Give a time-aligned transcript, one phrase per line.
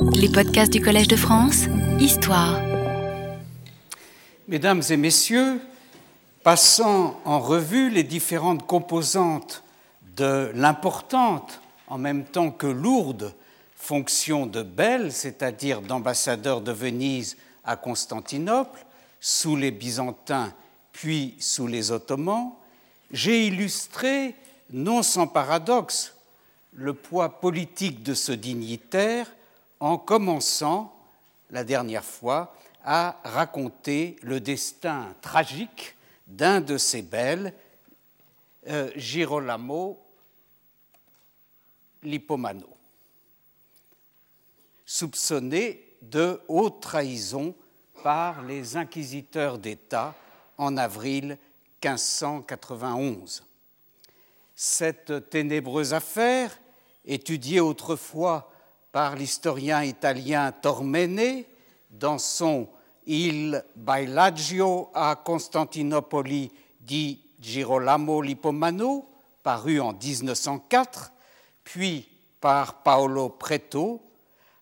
[0.00, 1.64] Les podcasts du Collège de France,
[1.98, 2.60] Histoire.
[4.46, 5.60] Mesdames et messieurs,
[6.42, 9.64] passant en revue les différentes composantes
[10.16, 13.34] de l'importante, en même temps que lourde,
[13.76, 18.84] fonction de Belle, c'est-à-dire d'ambassadeur de Venise à Constantinople,
[19.20, 20.52] sous les Byzantins
[20.92, 22.52] puis sous les Ottomans,
[23.10, 24.34] j'ai illustré,
[24.72, 26.14] non sans paradoxe,
[26.74, 29.26] le poids politique de ce dignitaire
[29.80, 30.94] en commençant,
[31.50, 35.96] la dernière fois, à raconter le destin tragique
[36.26, 37.54] d'un de ses belles,
[38.68, 39.98] euh, Girolamo
[42.02, 42.68] Lippomano,
[44.84, 47.54] soupçonné de haute trahison
[48.02, 50.14] par les inquisiteurs d'État
[50.56, 51.38] en avril
[51.82, 53.44] 1591.
[54.54, 56.58] Cette ténébreuse affaire,
[57.04, 58.52] étudiée autrefois
[58.92, 61.44] par l'historien italien Tormene
[61.90, 62.68] dans son
[63.06, 69.06] Il Bailagio a Constantinopoli di Girolamo Lippomano,
[69.42, 71.12] paru en 1904,
[71.64, 72.08] puis
[72.40, 74.02] par Paolo Preto,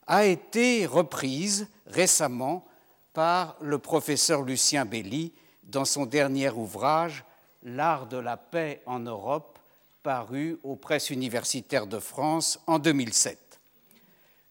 [0.07, 2.65] a été reprise récemment
[3.13, 5.33] par le professeur Lucien Belli
[5.65, 7.25] dans son dernier ouvrage
[7.63, 9.59] L'art de la paix en Europe,
[10.05, 13.46] paru aux presses universitaires de France en 2007.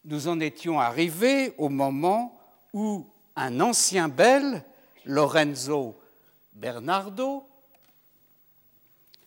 [0.08, 2.40] Nous en étions arrivés au moment
[2.74, 4.64] où un ancien bel,
[5.04, 5.98] Lorenzo
[6.54, 7.44] Bernardo,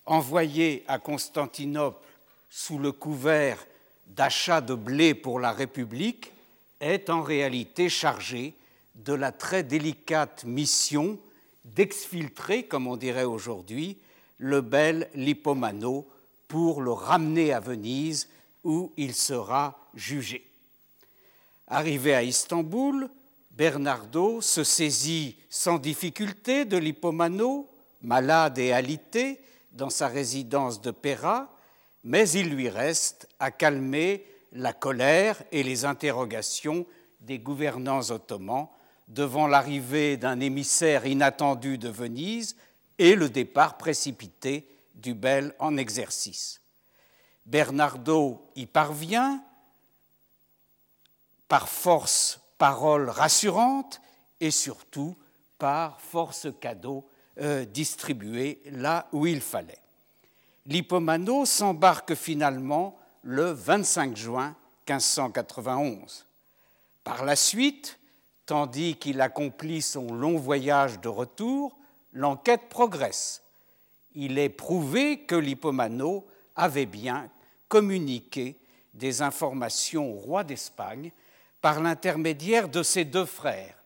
[0.07, 2.07] envoyé à Constantinople
[2.49, 3.59] sous le couvert
[4.07, 6.31] d'achat de blé pour la République,
[6.79, 8.55] est en réalité chargé
[8.95, 11.19] de la très délicate mission
[11.65, 13.99] d'exfiltrer, comme on dirait aujourd'hui,
[14.39, 16.07] le bel Lippomano
[16.47, 18.29] pour le ramener à Venise
[18.63, 20.48] où il sera jugé.
[21.71, 23.11] Arrivé à Istanbul,
[23.51, 27.69] Bernardo se saisit sans difficulté de Lippomano,
[28.01, 29.39] malade et alité,
[29.73, 31.55] dans sa résidence de Péra,
[32.05, 36.87] mais il lui reste à calmer la colère et les interrogations
[37.21, 38.69] des gouvernants ottomans
[39.07, 42.57] devant l'arrivée d'un émissaire inattendu de Venise
[42.99, 46.63] et le départ précipité du bel en exercice.
[47.45, 49.43] Bernardo y parvient
[51.49, 54.01] par force paroles rassurantes
[54.41, 55.17] et surtout
[55.59, 57.09] par force cadeau
[57.41, 59.81] euh, distribués là où il fallait.
[60.67, 64.55] Lippomano s'embarque finalement le 25 juin
[64.87, 66.27] 1591.
[67.05, 67.99] Par la suite,
[68.49, 71.77] Tandis qu'il accomplit son long voyage de retour,
[72.15, 73.43] l'enquête progresse.
[74.15, 76.27] Il est prouvé que Lippomano
[76.57, 77.29] avait bien
[77.69, 78.57] communiqué
[78.95, 81.13] des informations au roi d'Espagne
[81.61, 83.77] par l'intermédiaire de ses deux frères,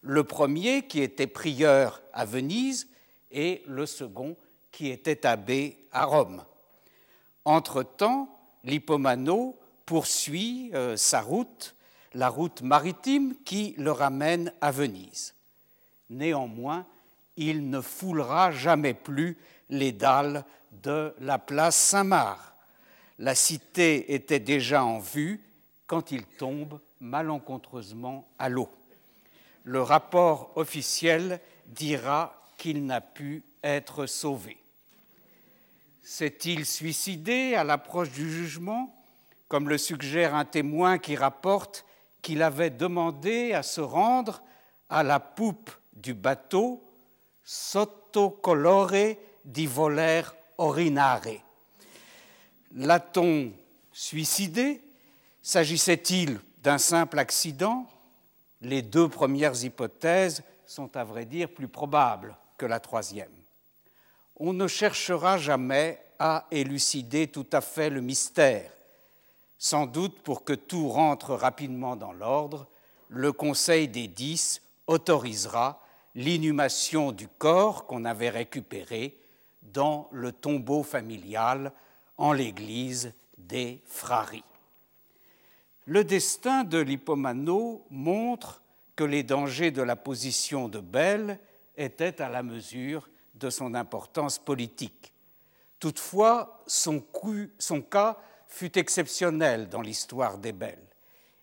[0.00, 2.88] le premier qui était prieur à Venise
[3.30, 4.36] et le second
[4.72, 6.44] qui était abbé à Rome.
[7.44, 8.28] Entre-temps,
[8.64, 11.74] Lippomano poursuit euh, sa route
[12.14, 15.34] la route maritime qui le ramène à Venise.
[16.10, 16.86] Néanmoins,
[17.36, 19.38] il ne foulera jamais plus
[19.68, 22.40] les dalles de la place Saint-Marc.
[23.18, 25.40] La cité était déjà en vue
[25.86, 28.68] quand il tombe malencontreusement à l'eau.
[29.64, 34.56] Le rapport officiel dira qu'il n'a pu être sauvé.
[36.02, 38.94] S'est-il suicidé à l'approche du jugement,
[39.46, 41.84] comme le suggère un témoin qui rapporte
[42.22, 44.42] qu'il avait demandé à se rendre
[44.88, 46.82] à la poupe du bateau
[47.44, 50.22] sotto colore di voler
[50.56, 51.42] orinare?
[52.74, 53.52] L'a-t-on
[53.92, 54.82] suicidé?
[55.42, 57.86] S'agissait-il d'un simple accident
[58.60, 63.32] Les deux premières hypothèses sont à vrai dire plus probables que la troisième.
[64.36, 68.70] On ne cherchera jamais à élucider tout à fait le mystère
[69.58, 72.68] sans doute pour que tout rentre rapidement dans l'ordre,
[73.08, 75.82] le Conseil des dix autorisera
[76.14, 79.18] l'inhumation du corps qu'on avait récupéré
[79.62, 81.72] dans le tombeau familial
[82.16, 84.44] en l'église des Frari.
[85.88, 88.60] Le destin de Lippomano montre
[88.94, 91.40] que les dangers de la position de Belle
[91.78, 95.14] étaient à la mesure de son importance politique.
[95.80, 97.00] Toutefois, son,
[97.80, 98.18] cas
[98.48, 100.76] fut exceptionnel dans l'histoire des Belles.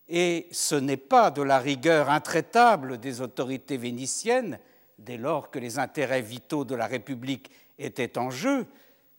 [0.08, 4.60] Et ce n'est pas de la rigueur intraitable des autorités vénitiennes,
[5.00, 7.50] dès lors que les intérêts vitaux de la République
[7.80, 8.68] étaient en jeu,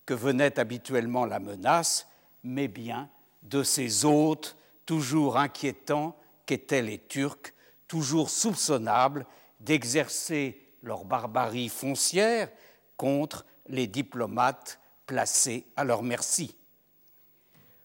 [0.04, 2.06] que venait habituellement la menace,
[2.44, 3.10] mais bien
[3.42, 6.16] de ces hôtes toujours inquiétants
[6.46, 7.52] qu'étaient les Turcs,
[7.88, 9.26] toujours soupçonnables
[9.60, 12.48] d'exercer leur barbarie foncière
[12.96, 16.56] contre les diplomates placés à leur merci.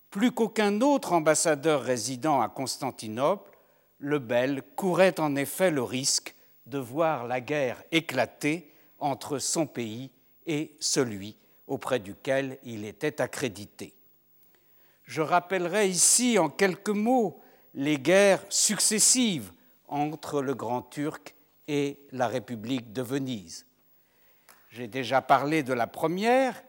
[0.10, 3.58] Plus qu'aucun autre ambassadeur résidant à Constantinople,
[4.00, 10.12] le Bel courait en effet le risque de voir la guerre éclater entre son pays
[10.46, 11.38] et celui
[11.68, 13.94] auprès duquel il était accrédité.
[15.12, 17.42] Je rappellerai ici en quelques mots
[17.74, 19.52] les guerres successives
[19.90, 21.36] entre le Grand Turc
[21.68, 23.66] et la République de Venise.
[24.70, 26.64] J'ai déjà parlé de la première,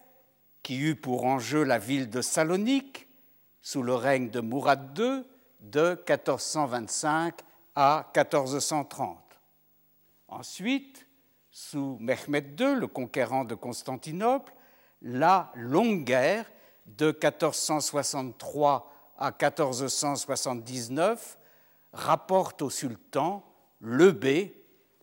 [0.65, 3.06] qui eut pour enjeu la ville de Salonique,
[3.61, 5.23] sous le règne de Mourad II,
[5.61, 7.38] de 1425
[7.77, 9.19] à 1430.
[10.27, 11.06] Ensuite,
[11.53, 14.53] sous Mehmed II, le conquérant de Constantinople,
[15.00, 16.50] la longue guerre
[16.87, 21.38] de 1463 à 1479
[21.93, 23.44] rapporte au sultan
[23.81, 24.50] le B,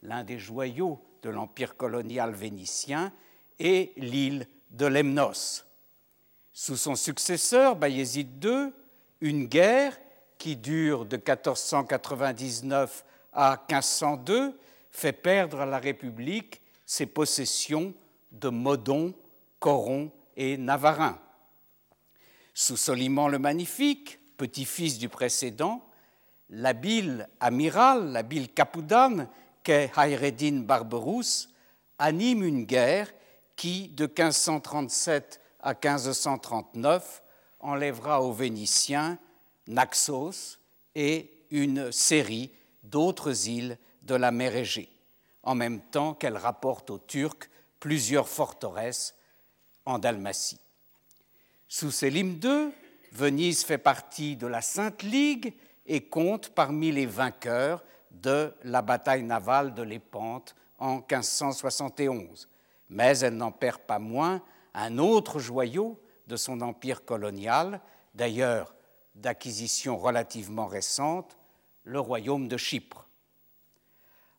[0.01, 3.11] l'un des joyaux de l'empire colonial vénitien,
[3.59, 5.65] et l'île de Lemnos.
[6.53, 8.71] Sous son successeur, Bayezid II,
[9.21, 9.97] une guerre
[10.37, 14.57] qui dure de 1499 à 1502
[14.91, 17.93] fait perdre à la République ses possessions
[18.31, 19.13] de Modon,
[19.59, 21.19] Coron et Navarin.
[22.61, 25.81] Sous Soliman le Magnifique, petit-fils du précédent,
[26.49, 29.29] l'habile amiral, l'habile Capoudan,
[29.63, 31.47] qu'est Hayreddin Barberousse,
[31.99, 33.13] anime une guerre
[33.55, 37.23] qui, de 1537 à 1539,
[37.61, 39.17] enlèvera aux Vénitiens
[39.67, 40.59] Naxos
[40.95, 42.51] et une série
[42.83, 44.91] d'autres îles de la mer Égée,
[45.43, 49.15] en même temps qu'elle rapporte aux Turcs plusieurs forteresses
[49.85, 50.59] en Dalmatie.
[51.71, 52.71] Sous Sélim II,
[53.11, 55.53] Venise fait partie de la Sainte Ligue
[55.85, 62.49] et compte parmi les vainqueurs de la bataille navale de Lépante en 1571.
[62.89, 64.41] Mais elle n'en perd pas moins
[64.73, 67.81] un autre joyau de son empire colonial,
[68.15, 68.73] d'ailleurs
[69.13, 71.37] d'acquisition relativement récente,
[71.83, 73.07] le royaume de Chypre.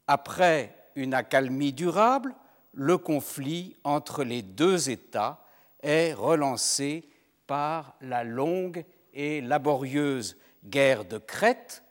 [0.08, 2.34] Après une accalmie durable,
[2.72, 5.44] le conflit entre les deux États
[5.80, 7.08] est relancé
[7.50, 11.82] par la longue et laborieuse guerre de Crète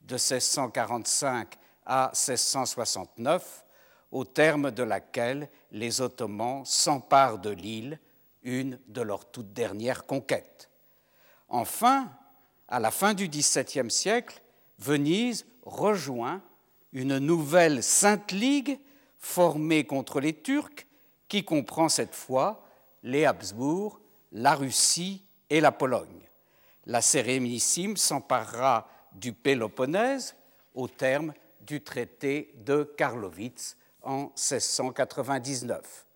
[0.00, 3.66] de 1645 à 1669,
[4.12, 8.00] au terme de laquelle les Ottomans s'emparent de l'île,
[8.44, 10.70] une de leurs toutes dernières conquêtes.
[11.50, 12.10] Enfin,
[12.66, 14.40] à la fin du XVIIe siècle,
[14.78, 16.40] Venise rejoint
[16.94, 18.78] une nouvelle Sainte Ligue
[19.18, 20.86] formée contre les Turcs
[21.28, 22.64] qui comprend cette fois
[23.02, 24.00] les Habsbourg,
[24.34, 26.28] la Russie et la Pologne.
[26.86, 30.34] La Sérénissime s'emparera du Péloponnèse
[30.74, 36.06] au terme du traité de Karlowitz en 1699.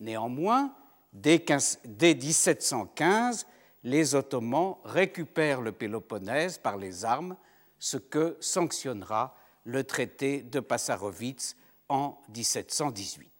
[0.00, 0.74] Néanmoins,
[1.12, 3.46] dès, 1715,
[3.84, 7.36] les Ottomans récupèrent le Péloponnèse par les armes,
[7.78, 11.56] ce que sanctionnera le traité de Passarowitz
[11.88, 13.30] en 1718.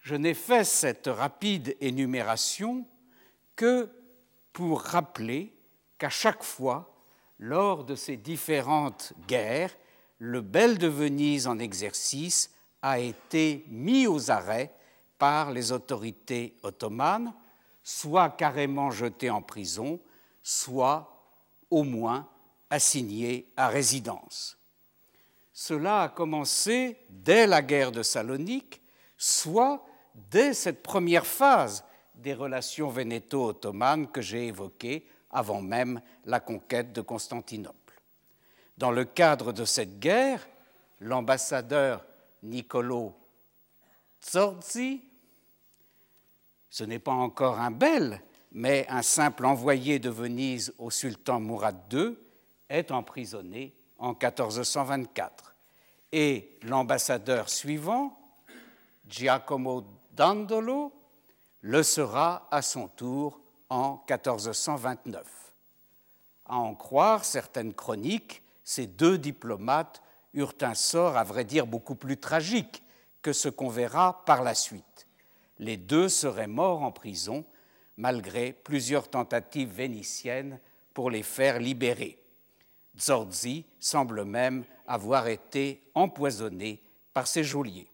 [0.00, 2.84] Je n'ai fait cette rapide énumération
[3.56, 3.90] que
[4.52, 5.52] pour rappeler
[5.98, 6.94] qu'à chaque fois,
[7.38, 9.74] lors de ces différentes guerres,
[10.18, 12.50] le bel de Venise en exercice
[12.82, 14.72] a été mis aux arrêts
[15.18, 17.32] par les autorités ottomanes,
[17.82, 20.00] soit carrément jeté en prison,
[20.42, 21.16] soit
[21.70, 22.28] au moins
[22.70, 24.58] assigné à résidence.
[25.52, 28.82] Cela a commencé dès la guerre de Salonique,
[29.16, 29.84] soit
[30.30, 31.84] dès cette première phase
[32.26, 38.02] des relations vénéto-ottomanes que j'ai évoquées avant même la conquête de Constantinople.
[38.76, 40.44] Dans le cadre de cette guerre,
[40.98, 42.04] l'ambassadeur
[42.42, 43.14] Niccolo
[44.28, 45.02] Zorzi,
[46.68, 51.76] ce n'est pas encore un bel, mais un simple envoyé de Venise au sultan Mourad
[51.92, 52.16] II,
[52.68, 55.54] est emprisonné en 1424.
[56.10, 58.18] Et l'ambassadeur suivant,
[59.06, 60.92] Giacomo Dandolo,
[61.66, 65.26] le sera à son tour en 1429.
[66.44, 70.00] À en croire certaines chroniques, ces deux diplomates
[70.32, 72.84] eurent un sort, à vrai dire, beaucoup plus tragique
[73.20, 75.08] que ce qu'on verra par la suite.
[75.58, 77.44] Les deux seraient morts en prison,
[77.96, 80.60] malgré plusieurs tentatives vénitiennes
[80.94, 82.22] pour les faire libérer.
[82.96, 86.80] Zorzi semble même avoir été empoisonné
[87.12, 87.88] par ses geôliers.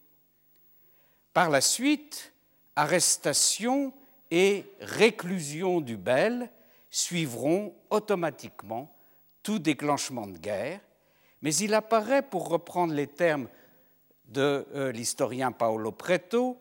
[1.33, 2.32] Par la suite,
[2.77, 3.93] arrestation
[4.31, 6.51] et réclusion du Bel
[6.91, 8.95] suivront automatiquement
[9.43, 10.81] tout déclenchement de guerre,
[11.43, 13.49] mais il apparaît, pour reprendre les termes
[14.27, 16.57] de euh, l'historien Paolo Preto,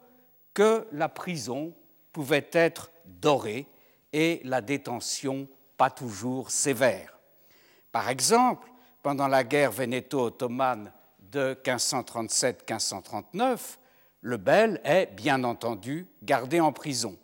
[0.54, 1.74] que la prison
[2.12, 3.68] pouvait être dorée
[4.12, 7.18] et la détention pas toujours sévère.
[7.92, 8.68] Par exemple,
[9.02, 13.78] pendant la guerre vénéto-ottomane de 1537-1539,
[14.22, 17.18] le bel est bien entendu gardé en prison,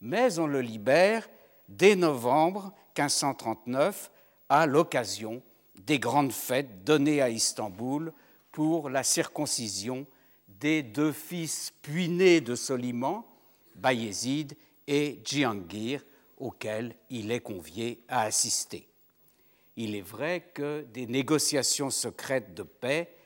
[0.00, 1.28] mais on le libère
[1.68, 4.10] dès novembre 1539
[4.48, 5.42] à l'occasion
[5.74, 8.12] des grandes fêtes données à Istanbul
[8.52, 10.06] pour la circoncision
[10.48, 13.24] des deux fils puinés de Soliman,
[13.74, 16.04] Bayezid et Djihangir,
[16.36, 18.88] auxquels il est convié à assister.
[19.76, 23.16] Il est vrai que des négociations secrètes de paix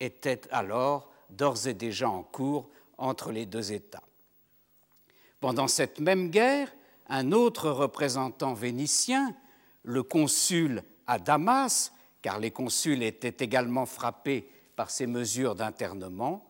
[0.00, 4.02] étaient alors d'ores et déjà en cours entre les deux États.
[5.40, 6.72] Pendant cette même guerre,
[7.08, 9.34] un autre représentant vénitien,
[9.82, 11.92] le consul à Damas,
[12.22, 16.44] car les consuls étaient également frappés par ces mesures d'internement,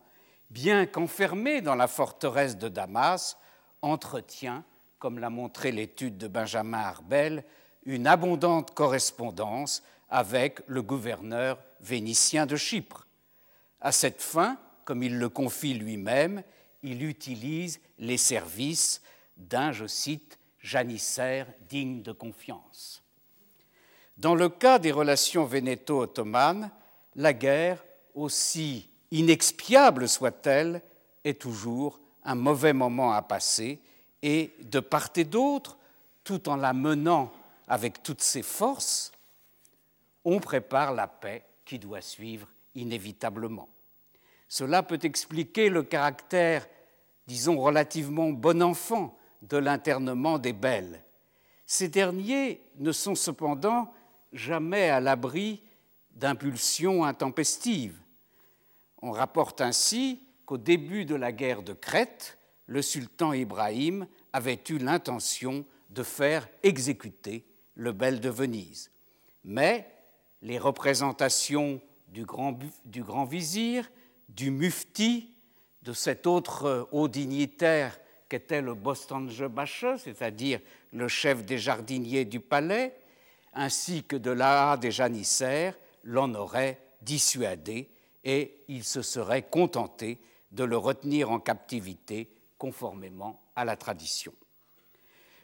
[0.49, 3.37] bien qu'enfermé dans la forteresse de Damas,
[3.81, 4.63] entretient,
[4.97, 7.45] comme l'a montré l'étude de Benjamin Arbel,
[7.85, 13.07] une abondante correspondance avec le gouverneur vénitien de Chypre.
[13.79, 14.57] À cette fin,
[14.89, 16.41] comme il le confie lui-même,
[16.81, 19.03] il utilise les services
[19.37, 23.03] d'un, je cite, janissaire digne de confiance.
[24.17, 26.71] Dans le cas des relations vénéto-ottomanes,
[27.15, 30.81] la guerre, aussi inexpiable soit-elle,
[31.23, 33.79] est toujours un mauvais moment à passer
[34.23, 35.77] et de part et d'autre,
[36.23, 37.31] tout en la menant
[37.67, 39.11] avec toutes ses forces,
[40.25, 43.69] on prépare la paix qui doit suivre inévitablement.
[44.49, 46.67] Cela peut expliquer le caractère,
[47.27, 51.03] disons, relativement bon enfant de l'internement des belles.
[51.67, 53.93] Ces derniers ne sont cependant
[54.33, 55.61] jamais à l'abri
[56.11, 57.97] d'impulsions intempestives.
[59.01, 64.79] On rapporte ainsi qu'au début de la guerre de Crète, le sultan Ibrahim avait eu
[64.79, 68.91] l'intention de faire exécuter le bel de Venise.
[69.43, 69.89] Mais
[70.41, 73.89] les représentations du grand, du grand vizir,
[74.39, 75.27] du mufti,
[75.81, 80.61] de cet autre haut dignitaire qu'était le Bostange Bache, c'est-à-dire
[80.93, 82.95] le chef des jardiniers du palais,
[83.53, 87.89] ainsi que de l'Aa des janissaires, l'en aurait dissuadé
[88.23, 90.19] et il se serait contenté
[90.53, 94.33] de le retenir en captivité conformément à la tradition.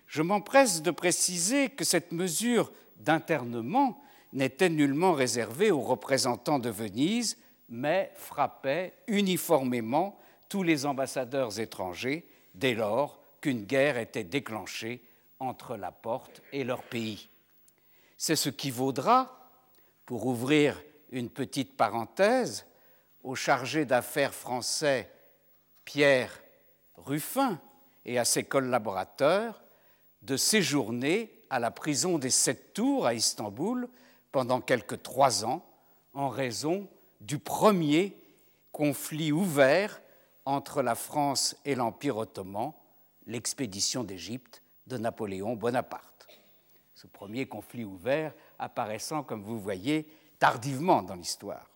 [0.07, 7.37] Je m'empresse de préciser que cette mesure d'internement n'était nullement réservée aux représentants de Venise,
[7.69, 10.17] mais frappait uniformément
[10.49, 15.03] tous les ambassadeurs étrangers dès lors qu'une guerre était déclenchée
[15.39, 17.29] entre la porte et leur pays.
[18.17, 19.51] C'est ce qui vaudra,
[20.05, 20.81] pour ouvrir
[21.11, 22.65] une petite parenthèse,
[23.23, 25.11] au chargé d'affaires français
[25.83, 26.41] Pierre
[26.95, 27.59] Ruffin
[28.05, 29.61] et à ses collaborateurs
[30.21, 33.87] de séjourner à la prison des Sept Tours à Istanbul
[34.31, 35.65] pendant quelques trois ans
[36.13, 36.87] en raison
[37.21, 38.15] du premier
[38.71, 40.01] conflit ouvert
[40.45, 42.73] entre la France et l'Empire ottoman,
[43.25, 46.27] l'expédition d'Égypte de Napoléon Bonaparte.
[46.93, 50.07] Ce premier conflit ouvert apparaissant, comme vous voyez,
[50.39, 51.69] tardivement dans l'histoire.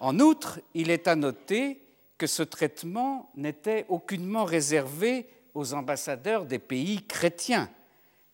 [0.00, 1.82] En outre, il est à noter
[2.18, 7.70] que ce traitement n'était aucunement réservé aux ambassadeurs des pays chrétiens.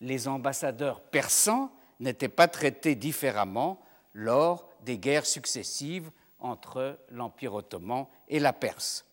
[0.01, 3.79] Les ambassadeurs persans n'étaient pas traités différemment
[4.13, 9.05] lors des guerres successives entre l'Empire ottoman et la Perse.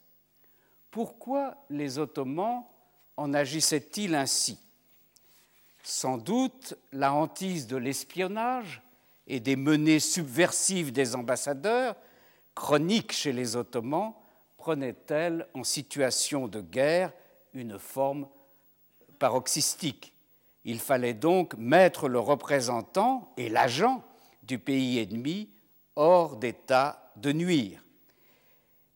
[0.93, 2.65] Pourquoi les Ottomans
[3.17, 4.61] en agissaient-ils ainsi?
[5.83, 8.83] Sans doute la hantise de l'espionnage
[9.27, 11.97] et des menées subversives des ambassadeurs,
[12.55, 14.15] chroniques chez les Ottomans,
[14.57, 17.13] prenait-elle en situation de guerre
[17.53, 18.29] une forme
[19.19, 20.13] paroxystique?
[20.65, 24.05] Il fallait donc mettre le représentant et l'agent
[24.45, 25.51] du pays ennemi
[25.97, 27.83] hors d'état de nuire.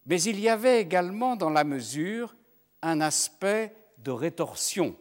[0.06, 2.34] Mais il y avait également dans la mesure
[2.82, 4.96] un aspect de rétorsion,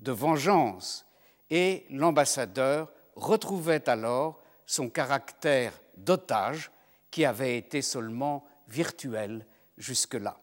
[0.00, 1.06] de vengeance,
[1.50, 6.70] et l'ambassadeur retrouvait alors son caractère d'otage
[7.10, 9.46] qui avait été seulement virtuel
[9.76, 10.38] jusque-là.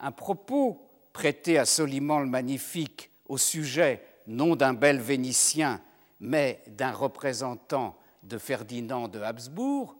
[0.00, 5.80] Un propos prêté à Soliman le Magnifique au sujet non d'un bel Vénitien,
[6.20, 9.96] mais d'un représentant de Ferdinand de Habsbourg,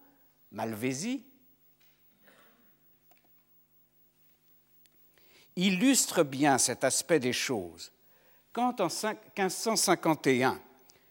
[0.52, 1.24] Malvésie,
[5.56, 7.92] illustre bien cet aspect des choses.
[8.52, 10.60] Quand en 1551,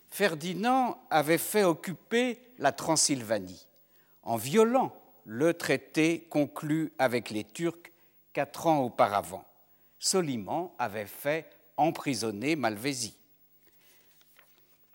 [0.10, 3.66] Ferdinand avait fait occuper la Transylvanie
[4.24, 4.94] en violant
[5.26, 7.92] le traité conclu avec les Turcs
[8.34, 9.46] quatre ans auparavant.
[10.00, 13.19] Soliman avait fait emprisonner Malvésie.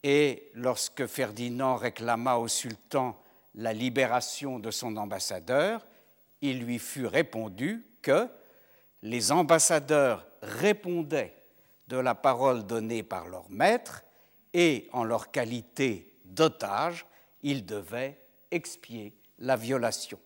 [0.07, 3.19] Et lorsque Ferdinand réclama au sultan
[3.55, 5.87] la libération de son ambassadeur,
[6.43, 8.29] il lui fut répondu que
[9.01, 11.35] les ambassadeurs répondaient
[11.89, 14.05] de la parole donnée par leur maître
[14.53, 17.07] et en leur qualité d'otage,
[17.43, 18.21] ils devaient
[18.51, 20.19] expier la violation.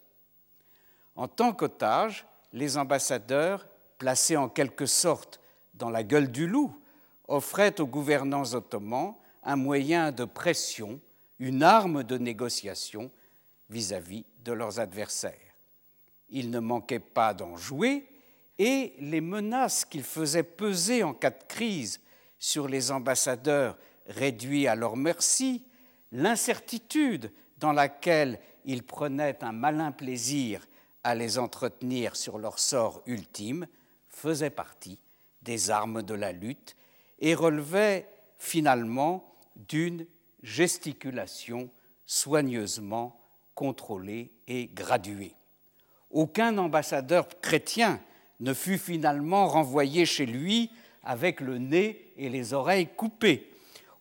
[1.15, 3.69] En tant qu'otages, les ambassadeurs,
[3.99, 5.39] placés en quelque sorte
[5.75, 6.77] dans la gueule du loup,
[7.29, 9.15] offraient aux gouvernants ottomans
[9.49, 11.01] un moyen de pression,
[11.39, 13.11] une arme de négociation
[13.71, 15.33] vis-à-vis de leurs adversaires.
[16.29, 18.07] Ils ne manquaient pas d'en jouer
[18.59, 21.99] et les menaces qu'ils faisaient peser en cas de crise
[22.39, 25.65] sur les ambassadeurs réduits à leur merci,
[26.13, 30.67] l'incertitude dans laquelle ils prenaient un malin plaisir
[31.03, 33.67] à les entretenir sur leur sort ultime,
[34.11, 34.99] faisaient partie
[35.41, 36.77] des armes de la lutte
[37.19, 39.28] et relevaient finalement
[39.59, 40.07] d'une
[40.43, 41.71] gesticulation
[42.07, 43.21] soigneusement
[43.55, 45.35] contrôlée et graduée.
[46.11, 48.01] Aucun ambassadeur chrétien
[48.41, 50.71] ne fut finalement renvoyé chez lui
[51.03, 53.51] avec le nez et les oreilles coupés.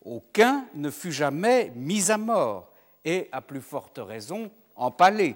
[0.06, 2.72] Aucun ne fut jamais mis à mort
[3.04, 5.36] et, à plus forte raison, empalé.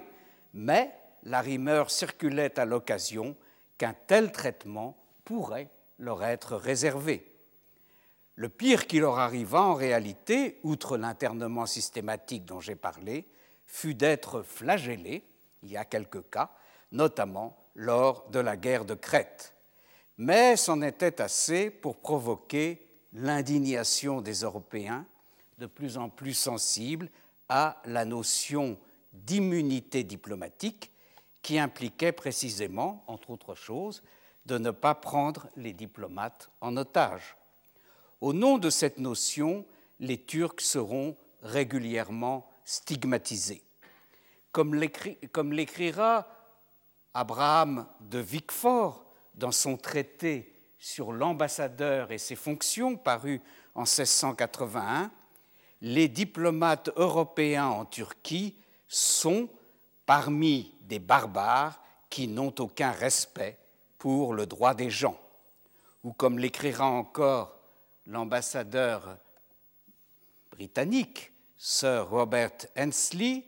[0.54, 3.36] Mais la rumeur circulait à l'occasion
[3.76, 7.31] qu'un tel traitement pourrait leur être réservé.
[8.34, 13.26] Le pire qui leur arriva en réalité, outre l'internement systématique dont j'ai parlé,
[13.66, 15.24] fut d'être flagellés,
[15.62, 16.50] il y a quelques cas,
[16.92, 19.54] notamment lors de la guerre de Crète.
[20.18, 25.06] Mais c'en était assez pour provoquer l'indignation des Européens,
[25.58, 27.10] de plus en plus sensibles
[27.48, 28.78] à la notion
[29.12, 30.90] d'immunité diplomatique
[31.42, 34.02] qui impliquait précisément, entre autres choses,
[34.46, 37.36] de ne pas prendre les diplomates en otage.
[38.22, 39.66] Au nom de cette notion,
[39.98, 43.64] les Turcs seront régulièrement stigmatisés.
[44.52, 46.28] Comme l'écrira
[47.14, 49.04] Abraham de Vicfort
[49.34, 53.40] dans son traité sur l'ambassadeur et ses fonctions paru
[53.74, 55.10] en 1681,
[55.80, 58.54] les diplomates européens en Turquie
[58.86, 59.48] sont
[60.06, 63.58] parmi des barbares qui n'ont aucun respect
[63.98, 65.18] pour le droit des gens.
[66.04, 67.58] Ou comme l'écrira encore
[68.06, 69.16] l'ambassadeur
[70.50, 73.44] britannique, Sir Robert Hensley,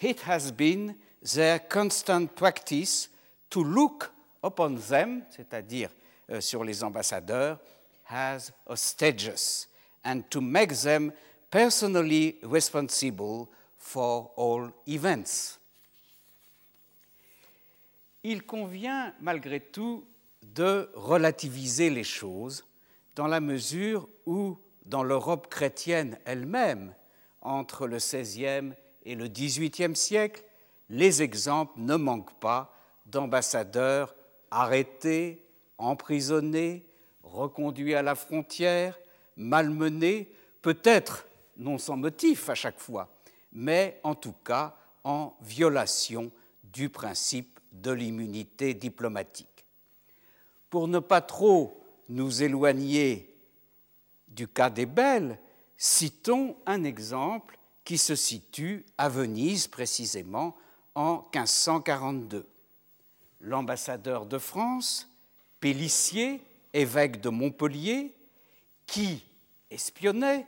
[0.00, 0.96] it has been
[1.34, 3.08] their constant practice
[3.50, 4.10] to look
[4.42, 5.90] upon them, c'est-à-dire
[6.30, 7.58] euh, sur les ambassadeurs,
[8.08, 9.66] as hostages,
[10.04, 11.12] and to make them
[11.50, 15.58] personally responsible for all events.
[18.24, 20.04] Il convient malgré tout
[20.42, 22.64] de relativiser les choses
[23.14, 26.94] dans la mesure où, dans l'Europe chrétienne elle-même,
[27.40, 28.72] entre le XVIe
[29.04, 30.44] et le XVIIIe siècle,
[30.88, 32.74] les exemples ne manquent pas
[33.06, 34.14] d'ambassadeurs
[34.50, 35.42] arrêtés,
[35.78, 36.86] emprisonnés,
[37.22, 38.98] reconduits à la frontière,
[39.36, 43.08] malmenés, peut-être non sans motif à chaque fois,
[43.52, 46.30] mais en tout cas en violation
[46.62, 49.48] du principe de l'immunité diplomatique.
[50.70, 53.34] Pour ne pas trop nous éloigner
[54.28, 55.38] du cas des Belles,
[55.76, 60.56] citons un exemple qui se situe à Venise précisément
[60.94, 62.46] en 1542.
[63.40, 65.08] L'ambassadeur de France,
[65.60, 68.14] Pélissier, évêque de Montpellier,
[68.86, 69.24] qui
[69.70, 70.46] espionnait,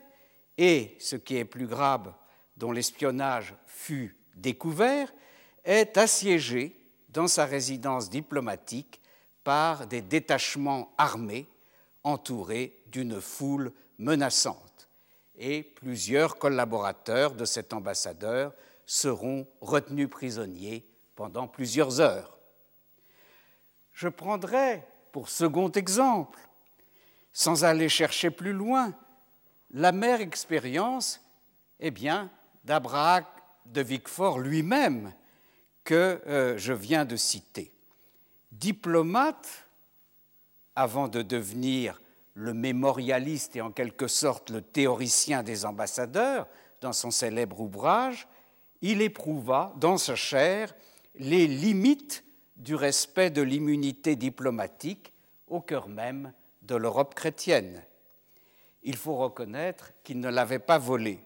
[0.56, 2.14] et, ce qui est plus grave,
[2.56, 5.12] dont l'espionnage fut découvert,
[5.64, 9.00] est assiégé dans sa résidence diplomatique
[9.44, 11.46] par des détachements armés
[12.02, 14.88] entourés d'une foule menaçante.
[15.36, 18.52] Et plusieurs collaborateurs de cet ambassadeur
[18.86, 22.38] seront retenus prisonniers pendant plusieurs heures.
[23.92, 26.38] Je prendrai pour second exemple,
[27.32, 28.92] sans aller chercher plus loin,
[29.70, 31.20] la mère expérience
[31.80, 31.92] eh
[32.64, 33.24] d'Abraham
[33.66, 35.12] de Vicfort lui-même
[35.84, 37.73] que euh, je viens de citer.
[38.54, 39.66] Diplomate,
[40.76, 42.00] avant de devenir
[42.34, 46.46] le mémorialiste et en quelque sorte le théoricien des ambassadeurs
[46.80, 48.28] dans son célèbre ouvrage,
[48.80, 50.74] il éprouva dans sa chair
[51.16, 52.24] les limites
[52.56, 55.12] du respect de l'immunité diplomatique
[55.48, 57.82] au cœur même de l'Europe chrétienne.
[58.84, 61.22] il faut reconnaître qu'il ne l'avait pas volé.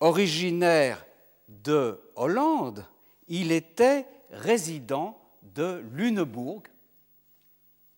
[0.00, 1.04] Originaire
[1.48, 2.84] de Hollande,
[3.28, 5.18] il était résident
[5.56, 6.62] de Lüneburg,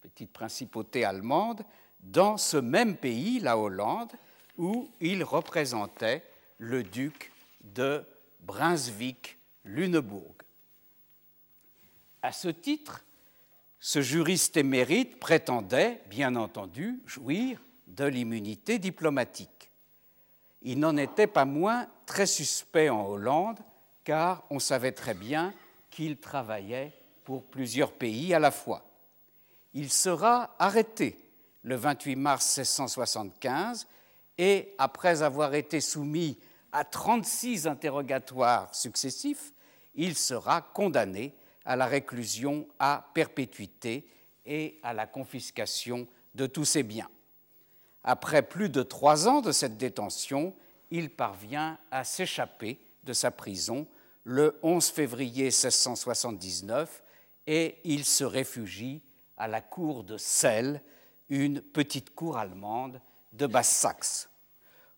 [0.00, 1.62] petite principauté allemande,
[2.00, 4.12] dans ce même pays, la Hollande,
[4.56, 6.22] où il représentait
[6.58, 8.04] le duc de
[8.40, 10.34] Brunswick-Lüneburg.
[12.22, 13.04] À ce titre,
[13.80, 19.70] ce juriste émérite prétendait, bien entendu, jouir de l'immunité diplomatique.
[20.62, 23.58] Il n'en était pas moins très suspect en Hollande,
[24.04, 25.52] car on savait très bien
[25.90, 26.97] qu'il travaillait
[27.28, 28.88] pour plusieurs pays à la fois.
[29.74, 31.22] Il sera arrêté
[31.62, 33.86] le 28 mars 1675
[34.38, 36.38] et, après avoir été soumis
[36.72, 39.52] à 36 interrogatoires successifs,
[39.94, 41.34] il sera condamné
[41.66, 44.08] à la réclusion à perpétuité
[44.46, 47.10] et à la confiscation de tous ses biens.
[48.04, 50.54] Après plus de trois ans de cette détention,
[50.90, 53.86] il parvient à s'échapper de sa prison
[54.24, 57.02] le 11 février 1679
[57.48, 59.00] et il se réfugie
[59.38, 60.82] à la cour de Celle,
[61.30, 63.00] une petite cour allemande
[63.32, 64.28] de Basse-Saxe.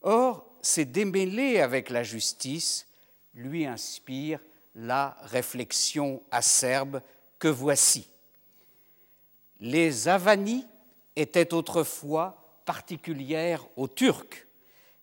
[0.02, 2.88] Or, ces démêlés avec la justice
[3.34, 4.40] lui inspirent
[4.74, 7.02] la réflexion acerbe
[7.38, 8.08] que voici.
[9.60, 10.66] Les avanies
[11.14, 14.46] étaient autrefois particulières aux Turcs,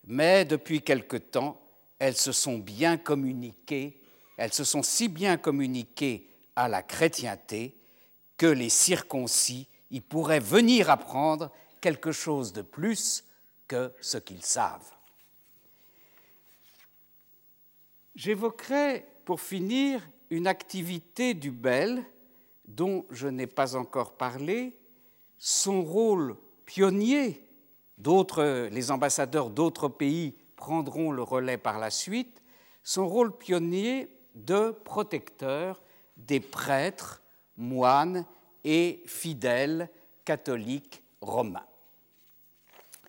[0.04, 1.62] mais depuis quelque temps,
[1.98, 4.02] elles se sont bien communiquées,
[4.36, 7.78] elles se sont si bien communiquées à la chrétienté
[8.36, 13.24] que les circoncis y pourraient venir apprendre quelque chose de plus
[13.68, 14.92] que ce qu'ils savent.
[18.16, 22.04] J'évoquerai pour finir une activité du Bel
[22.68, 24.74] dont je n'ai pas encore parlé,
[25.38, 27.48] son rôle pionnier,
[28.72, 32.42] les ambassadeurs d'autres pays prendront le relais par la suite,
[32.84, 35.80] son rôle pionnier de protecteur
[36.18, 37.22] des prêtres,
[37.56, 38.26] moines
[38.64, 39.90] et fidèles
[40.26, 41.66] catholiques romains,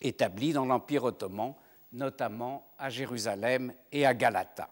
[0.01, 1.55] établis dans l'Empire ottoman,
[1.93, 4.69] notamment à Jérusalem et à Galata.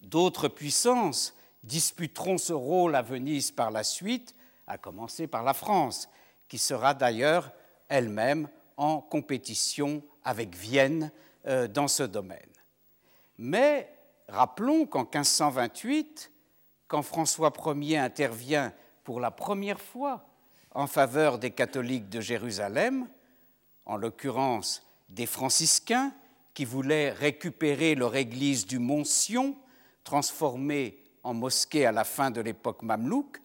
[0.00, 4.34] D'autres puissances disputeront ce rôle à Venise par la suite,
[4.66, 6.08] à commencer par la France,
[6.48, 7.50] qui sera d'ailleurs
[7.88, 11.10] elle-même en compétition avec Vienne
[11.46, 12.38] euh, dans ce domaine.
[13.38, 13.92] Mais
[14.28, 16.30] rappelons qu'en 1528,
[16.88, 20.24] quand François Ier intervient pour la première fois
[20.72, 23.08] en faveur des catholiques de Jérusalem,
[23.86, 26.12] en l'occurrence des franciscains
[26.52, 29.56] qui voulaient récupérer leur église du Mont Sion,
[30.02, 33.40] transformée en mosquée à la fin de l'époque mamelouk,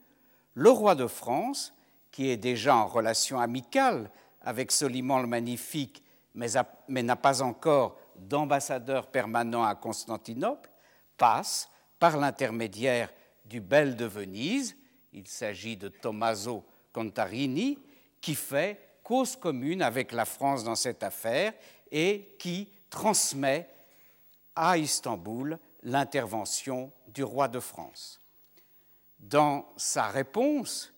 [0.53, 1.73] le roi de France,
[2.11, 9.07] qui est déjà en relation amicale avec Soliman le Magnifique, mais, n'a pas encore d'ambassadeur
[9.07, 10.69] permanent à Constantinople,
[11.17, 13.09] passe par l'intermédiaire
[13.49, 14.75] du Bel de Venise,
[15.11, 17.79] il s'agit de Tommaso Contarini,
[18.21, 21.53] qui fait cause commune avec la France dans cette affaire
[21.91, 23.67] et qui transmet
[24.55, 28.19] à Istanbul l'intervention du roi de France.
[29.19, 30.93] Dans sa réponse,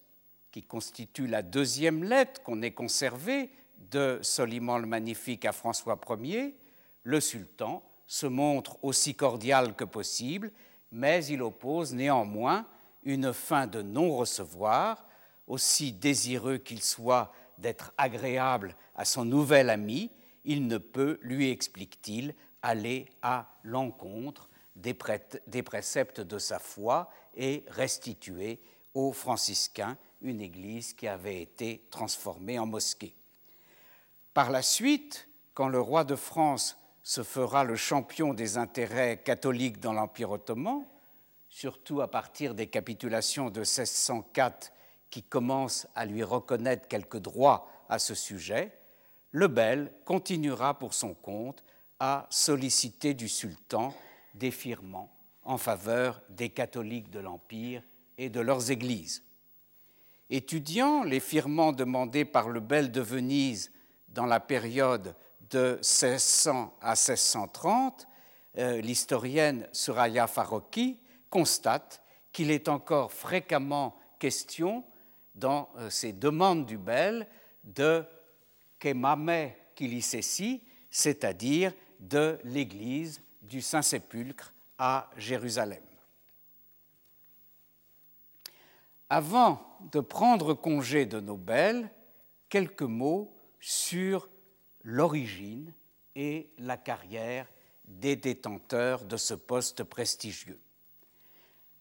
[0.52, 6.56] qui constitue la deuxième lettre qu'on ait conservée de Soliman le Magnifique à François Ier,
[7.04, 10.52] le sultan se montre aussi cordial que possible,
[10.92, 12.66] mais il oppose néanmoins
[13.04, 15.06] une fin de non-recevoir,
[15.48, 20.12] aussi désireux qu'il soit d'être agréable à son nouvel ami,
[20.44, 28.60] il ne peut, lui explique-t-il, aller à l'encontre des, préceptes de sa foi et restituer
[28.94, 33.16] aux franciscains une église qui avait été transformée en mosquée.
[34.34, 39.80] Par la suite, quand le roi de France se fera le champion des intérêts catholiques
[39.80, 40.86] dans l'Empire ottoman,
[41.50, 44.72] surtout à partir des capitulations de 1604
[45.10, 48.72] qui commencent à lui reconnaître quelques droits à ce sujet,
[49.32, 51.64] le Bel continuera pour son compte
[52.00, 53.94] à solliciter du sultan
[54.34, 55.12] des firmants
[55.44, 57.84] en faveur des catholiques de l'Empire
[58.18, 59.24] et de leurs églises.
[60.30, 63.72] Étudiant les firmants demandés par le Bel de Venise
[64.10, 65.16] dans la période
[65.52, 68.08] de 1600 à 1630,
[68.58, 74.84] euh, l'historienne Suraya Farocki constate qu'il est encore fréquemment question
[75.36, 77.28] dans euh, ces demandes du Bel
[77.64, 78.04] de
[78.80, 85.84] Kemame Kilisesi, c'est-à-dire de l'Église du Saint-Sépulcre à Jérusalem.
[89.10, 89.62] Avant
[89.92, 91.90] de prendre congé de Nobel,
[92.50, 94.30] quelques mots sur
[94.84, 95.74] l'origine
[96.16, 97.48] et la carrière
[97.86, 100.60] des détenteurs de ce poste prestigieux.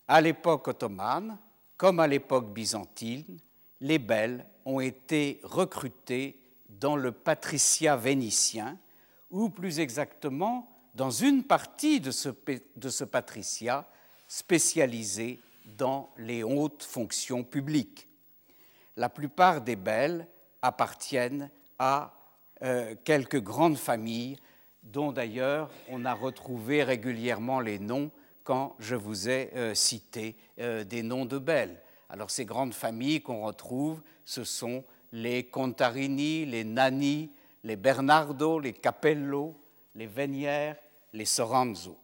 [0.08, 1.38] À l'époque ottomane,
[1.76, 3.38] comme à l'époque byzantine,
[3.80, 8.78] les belles ont été recrutés dans le patriciat vénitien,
[9.30, 12.28] ou plus exactement dans une partie de ce,
[12.76, 13.88] de ce patriciat
[14.26, 15.40] spécialisé
[15.78, 18.08] dans les hautes fonctions publiques.
[18.96, 20.26] La plupart des belles
[20.62, 22.12] appartiennent à
[22.62, 24.36] euh, quelques grandes familles
[24.82, 28.10] dont d'ailleurs on a retrouvé régulièrement les noms
[28.44, 31.80] quand je vous ai euh, cité euh, des noms de belles.
[32.10, 37.30] Alors ces grandes familles qu'on retrouve, ce sont les Contarini, les Nani,
[37.64, 39.56] les Bernardo, les Capello,
[39.94, 40.76] les Venières,
[41.14, 41.96] les Soranzo.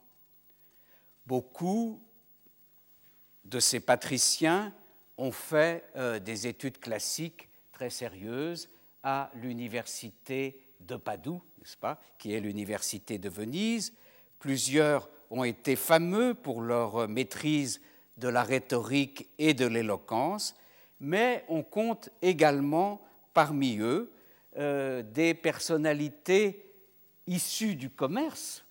[1.26, 2.00] Beaucoup
[3.44, 4.72] de ces patriciens
[5.18, 5.84] ont fait
[6.24, 8.68] des études classiques très sérieuses
[9.06, 13.92] à l'université de Padoue, n'est-ce pas, qui est l'université de Venise.
[14.40, 17.80] Plusieurs ont été fameux pour leur maîtrise
[18.16, 20.56] de la rhétorique et de l'éloquence,
[20.98, 23.00] mais on compte également
[23.32, 24.10] parmi eux
[24.58, 26.64] euh, des personnalités
[27.28, 28.64] issues du commerce,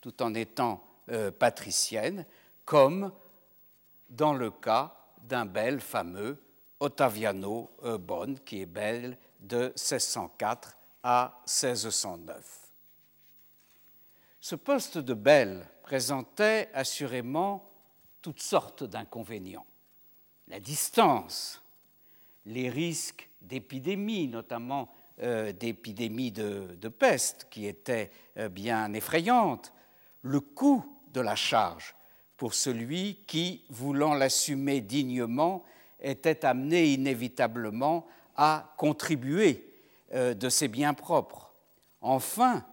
[0.00, 2.24] tout en étant euh, patriciennes,
[2.64, 3.12] comme
[4.08, 6.38] dans le cas d'un bel fameux
[6.80, 12.62] Ottaviano euh, Bonne, qui est bel de 1604 à 1609.
[14.40, 17.68] Ce poste de belle présentait assurément
[18.22, 19.66] toutes sortes d'inconvénients.
[20.48, 21.62] La distance,
[22.46, 24.88] les risques d'épidémie, notamment
[25.22, 29.72] euh, d'épidémie de, peste, qui étaient euh, bien effrayantes,
[30.22, 31.94] le coût de la charge
[32.36, 35.64] pour celui qui, voulant l'assumer dignement,
[36.00, 39.72] était amené inévitablement à contribuer
[40.12, 41.52] euh, de ses biens propres.
[42.00, 42.64] Enfin,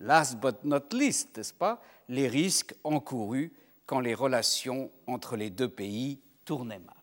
[0.00, 3.52] last but not least, n'est-ce pas, les risques encourus
[3.86, 6.94] quand les relations entre les deux pays tournaient mal.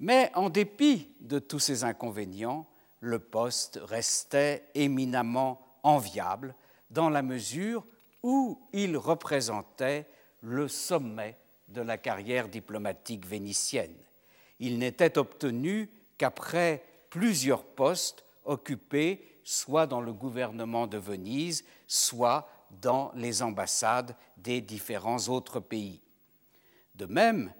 [0.00, 2.66] Mais en dépit de tous ces inconvénients,
[3.00, 6.54] le poste restait éminemment enviable
[6.90, 7.84] dans la mesure
[8.22, 10.06] où il représentait
[10.42, 11.36] le sommet
[11.68, 13.96] de la carrière diplomatique vénitienne.
[14.60, 16.82] Il n'était obtenu qu'après
[17.14, 22.48] plusieurs postes occupés soit dans le gouvernement de Venise, soit
[22.82, 26.00] dans les ambassades des différents autres pays.
[26.96, 27.52] De même,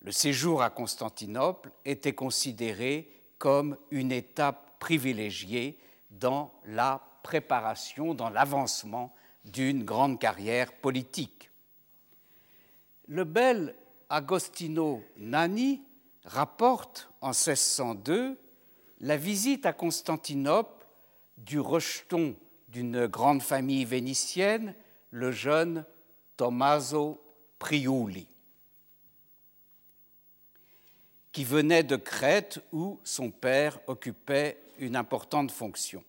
[0.00, 5.76] le séjour à Constantinople était considéré comme une étape privilégiée
[6.12, 9.12] dans la préparation, dans l'avancement
[9.44, 11.50] d'une grande carrière politique.
[13.08, 13.74] Le bel
[14.08, 15.82] Agostino Nani
[16.24, 18.38] rapporte en 1602
[19.00, 20.86] la visite à Constantinople
[21.36, 22.34] du rejeton
[22.68, 24.74] d'une grande famille vénitienne,
[25.10, 25.84] le jeune
[26.36, 27.20] Tommaso
[27.58, 28.26] Priuli,
[31.32, 36.02] qui venait de Crète où son père occupait une importante fonction.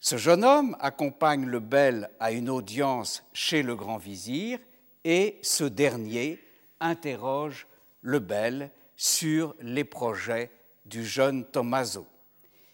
[0.00, 4.58] Ce jeune homme accompagne le bel à une audience chez le grand vizir
[5.04, 6.42] et ce dernier
[6.80, 7.66] interroge
[8.00, 10.50] le bel sur les projets
[10.90, 12.04] du jeune Tommaso.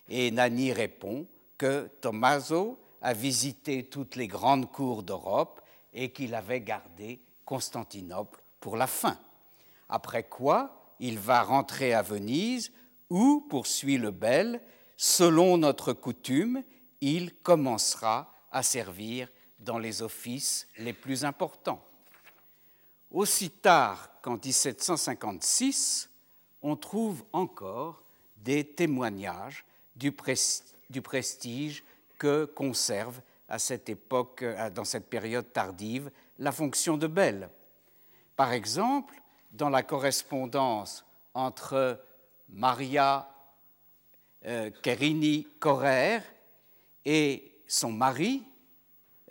[0.09, 1.26] Et Nani répond
[1.59, 5.61] que Tommaso a visité toutes les grandes cours d'Europe
[5.92, 9.18] et qu'il avait gardé Constantinople pour la fin.
[9.88, 12.72] Après quoi, il va rentrer à Venise
[13.11, 14.61] où, poursuit le bel,
[14.96, 16.64] selon notre coutume,
[17.00, 21.85] il commencera à servir dans les offices les plus importants.
[23.11, 26.11] Aussi tard qu'en 1756,
[26.62, 28.06] on trouve encore
[28.47, 29.65] des témoignages
[29.97, 31.83] du, prestige
[32.17, 37.49] que conserve à cette époque, euh, dans cette période tardive, la fonction de belle.
[38.37, 41.05] Par exemple, dans la correspondance
[41.35, 42.01] entre
[42.49, 43.29] Maria
[44.47, 46.21] euh, Querini Correr
[47.05, 48.45] et son mari,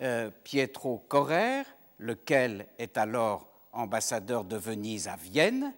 [0.02, 1.62] euh, Pietro Correr,
[1.98, 5.72] lequel est alors ambassadeur de Venise à Vienne,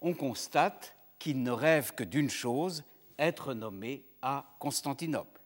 [0.00, 2.84] on constate qu'il ne rêve que d'une chose,
[3.18, 5.40] être nommé à Constantinople.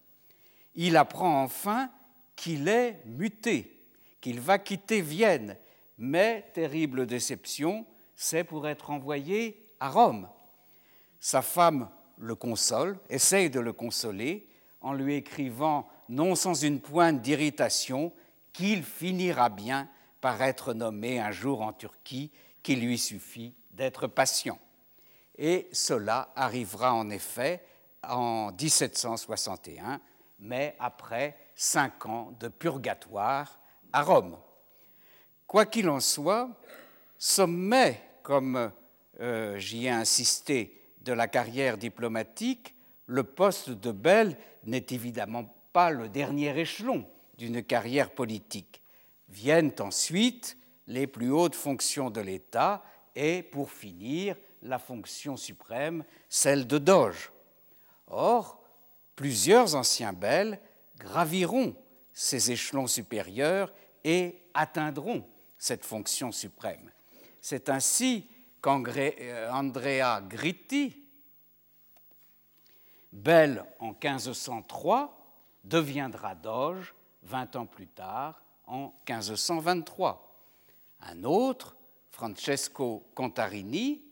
[0.74, 1.90] Il apprend enfin
[2.36, 3.84] qu'il est muté,
[4.20, 5.56] qu'il va quitter Vienne,
[5.98, 10.28] mais, terrible déception, c'est pour être envoyé à Rome.
[11.20, 14.46] Sa femme le console, essaye de le consoler,
[14.80, 18.12] en lui écrivant, non sans une pointe d'irritation,
[18.52, 19.88] qu'il finira bien
[20.20, 22.30] par être nommé un jour en Turquie,
[22.62, 24.58] qu'il lui suffit d'être patient.
[25.44, 27.64] Et cela arrivera en effet
[28.08, 30.00] en 1761,
[30.38, 33.58] mais après cinq ans de purgatoire
[33.92, 34.38] à Rome.
[35.48, 36.48] Quoi qu'il en soit,
[37.18, 38.70] sommet, comme
[39.18, 42.76] euh, j'y ai insisté, de la carrière diplomatique,
[43.06, 47.04] le poste de Bell n'est évidemment pas le dernier échelon
[47.36, 48.80] d'une carrière politique.
[49.28, 52.84] Viennent ensuite les plus hautes fonctions de l'État
[53.16, 57.32] et, pour finir, la fonction suprême, celle de doge.
[58.06, 58.62] Or,
[59.16, 60.60] plusieurs anciens belles
[60.98, 61.74] graviront
[62.12, 63.72] ces échelons supérieurs
[64.04, 65.26] et atteindront
[65.58, 66.90] cette fonction suprême.
[67.40, 68.28] C'est ainsi
[68.60, 70.96] qu'Andrea Gritti,
[73.12, 75.18] belle en 1503,
[75.64, 80.28] deviendra doge 20 ans plus tard, en 1523.
[81.00, 81.76] Un autre,
[82.10, 84.02] Francesco Contarini,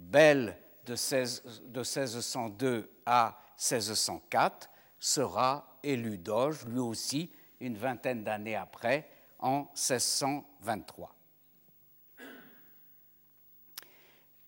[0.00, 9.08] belle de, 1602 à 1604, sera élu doge, lui aussi, une vingtaine d'années après,
[9.38, 11.14] en 1623.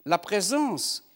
[0.05, 1.09] La présence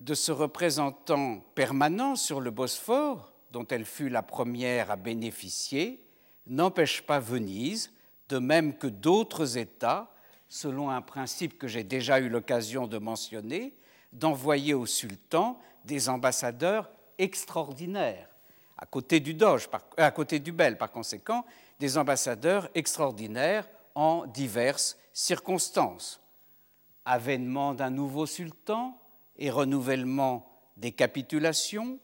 [0.00, 6.04] de ce représentant permanent sur le Bosphore, dont elle fut la première à bénéficier,
[6.46, 7.92] n'empêche pas Venise,
[8.28, 10.13] de même que d'autres États,
[10.54, 13.74] selon un principe que j'ai déjà eu l'occasion de mentionner,
[14.12, 18.28] d'envoyer au sultan des ambassadeurs extraordinaires,
[18.78, 21.44] à côté du Doge, à côté du Bel, par conséquent,
[21.80, 26.22] des ambassadeurs extraordinaires en diverses circonstances.
[27.04, 28.96] Avènement d'un nouveau sultan
[29.36, 31.98] et renouvellement des capitulations,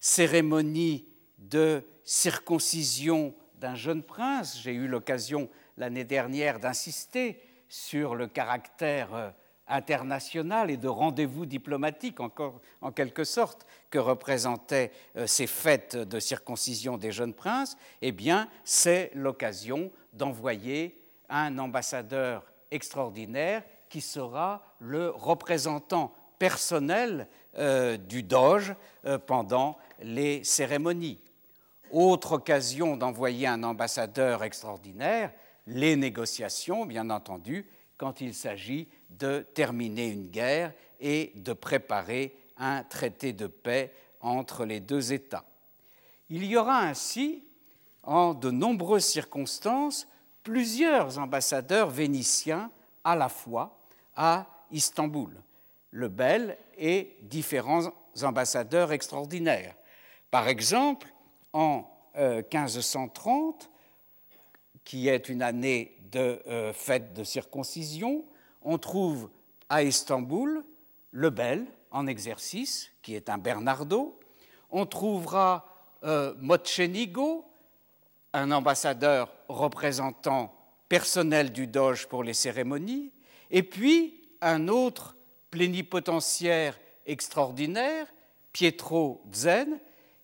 [0.00, 1.06] cérémonie
[1.38, 4.58] de circoncision d'un jeune prince.
[4.60, 9.30] J'ai eu l'occasion l'année dernière d'insister sur le caractère euh,
[9.66, 16.20] international et de rendez-vous diplomatique, encore, en quelque sorte, que représentaient euh, ces fêtes de
[16.20, 25.10] circoncision des jeunes princes, eh bien, c'est l'occasion d'envoyer un ambassadeur extraordinaire qui sera le
[25.10, 27.28] représentant personnel
[27.58, 28.74] euh, du Doge
[29.26, 31.18] pendant les cérémonies.
[31.90, 35.32] Autre occasion d'envoyer un ambassadeur extraordinaire,
[35.68, 42.82] les négociations, bien entendu, quand il s'agit de terminer une guerre et de préparer un
[42.82, 45.44] traité de paix entre les deux États.
[46.30, 47.44] Il y aura ainsi,
[48.02, 50.08] en de nombreuses circonstances,
[50.42, 52.70] plusieurs ambassadeurs vénitiens
[53.04, 53.78] à la fois
[54.16, 55.40] à Istanbul,
[55.90, 59.74] le Bel et différents ambassadeurs extraordinaires.
[60.30, 61.08] Par exemple,
[61.52, 63.77] en 1530, euh,
[64.88, 68.24] qui est une année de euh, fête de circoncision,
[68.62, 69.28] on trouve
[69.68, 70.64] à Istanbul
[71.10, 74.18] le Bel en exercice, qui est un Bernardo.
[74.70, 75.66] On trouvera
[76.04, 77.44] euh, Mocenigo,
[78.32, 80.54] un ambassadeur représentant
[80.88, 83.12] personnel du Doge pour les cérémonies,
[83.50, 85.16] et puis un autre
[85.50, 88.06] plénipotentiaire extraordinaire,
[88.54, 89.80] Pietro Zen,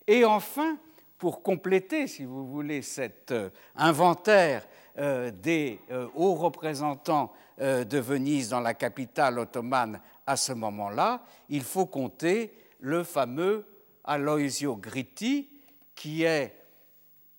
[0.07, 0.79] et enfin
[1.17, 8.49] pour compléter, si vous voulez, cet euh, inventaire euh, des euh, hauts représentants de Venise
[8.49, 12.51] dans la capitale ottomane à ce moment-là, il faut compter
[12.81, 13.65] le fameux
[14.03, 15.47] Aloisio Gritti,
[15.95, 16.53] qui est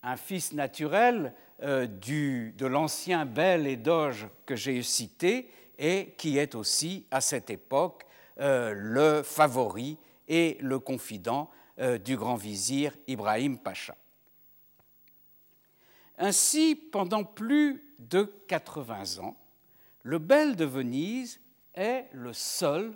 [0.02, 7.04] un fils naturel de l'ancien bel et doge que j'ai cité et qui est aussi
[7.10, 8.06] à cette époque
[8.38, 13.96] le favori et le confident euh, du grand vizir Ibrahim Pacha.
[16.18, 19.36] Ainsi, pendant plus de 80 ans,
[20.02, 21.40] le bel de Venise
[21.74, 22.94] est le seul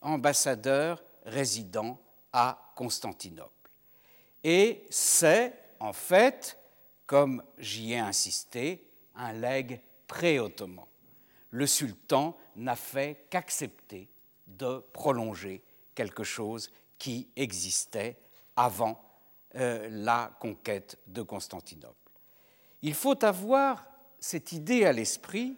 [0.00, 2.00] ambassadeur résident
[2.32, 3.70] à Constantinople.
[4.42, 6.58] Et c'est, en fait,
[7.06, 10.86] comme j'y ai insisté, un legs pré-ottoman.
[11.50, 14.08] Le sultan n'a fait qu'accepter
[14.46, 15.62] de prolonger
[15.94, 16.70] quelque chose
[17.02, 18.16] qui existait
[18.54, 19.02] avant
[19.56, 21.96] euh, la conquête de Constantinople.
[22.80, 23.84] Il faut avoir
[24.20, 25.56] cette idée à l'esprit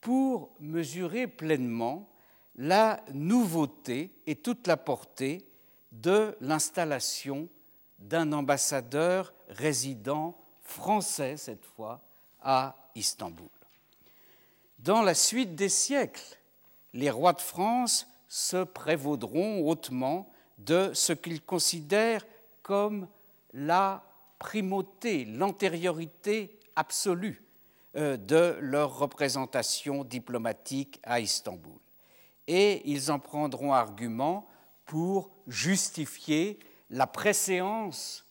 [0.00, 2.08] pour mesurer pleinement
[2.56, 5.46] la nouveauté et toute la portée
[5.92, 7.50] de l'installation
[7.98, 12.00] d'un ambassadeur résident français cette fois
[12.40, 13.50] à Istanbul.
[14.78, 16.38] Dans la suite des siècles,
[16.94, 22.26] les rois de France se prévaudront hautement de ce qu'ils considèrent
[22.62, 23.08] comme
[23.52, 24.04] la
[24.38, 27.42] primauté, l'antériorité absolue
[27.96, 31.78] euh, de leur représentation diplomatique à Istanbul.
[32.46, 34.46] Et ils en prendront argument
[34.84, 36.58] pour justifier
[36.90, 38.26] la préséance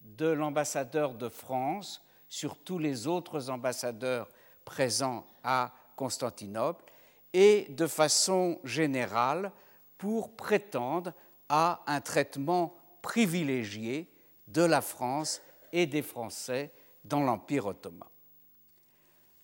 [0.00, 4.28] de l'ambassadeur de France sur tous les autres ambassadeurs
[4.64, 6.84] présents à Constantinople
[7.32, 9.52] et de façon générale
[9.98, 11.12] pour prétendre
[11.48, 14.08] à un traitement privilégié
[14.48, 15.42] de la France
[15.72, 16.72] et des Français
[17.04, 18.08] dans l'Empire ottoman.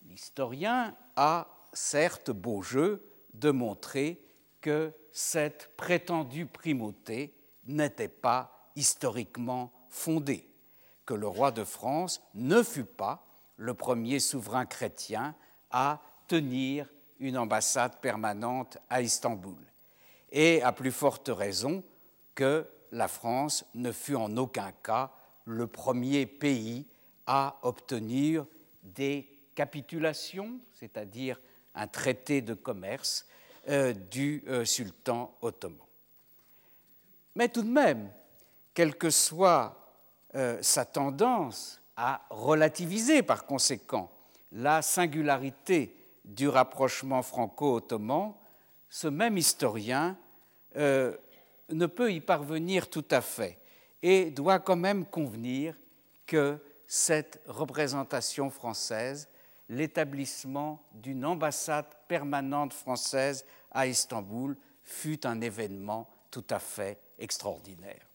[0.09, 4.21] L'historien a certes beau jeu de montrer
[4.61, 7.35] que cette prétendue primauté
[7.65, 10.49] n'était pas historiquement fondée,
[11.05, 13.27] que le roi de France ne fut pas
[13.57, 15.35] le premier souverain chrétien
[15.71, 16.89] à tenir
[17.19, 19.59] une ambassade permanente à Istanbul,
[20.31, 21.85] et à plus forte raison
[22.35, 25.11] que la France ne fut en aucun cas
[25.45, 26.87] le premier pays
[27.27, 28.47] à obtenir
[28.83, 31.41] des capitulations, c'est-à-dire
[31.75, 33.27] un traité de commerce
[33.69, 35.79] euh, du euh, sultan ottoman.
[37.35, 38.11] Mais tout de même,
[38.75, 39.77] quelle que soit
[40.35, 44.11] euh, sa tendance à relativiser par conséquent
[44.53, 48.35] la singularité du rapprochement franco-ottoman,
[48.89, 50.17] ce même historien
[51.71, 53.59] ne peut y parvenir tout à fait
[54.03, 55.75] et doit quand même convenir
[56.27, 59.29] que cette représentation française,
[59.69, 68.07] l'établissement d'une ambassade permanente française à Istanbul, fut un événement tout à fait extraordinaire.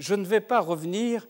[0.00, 1.28] Je ne vais pas revenir,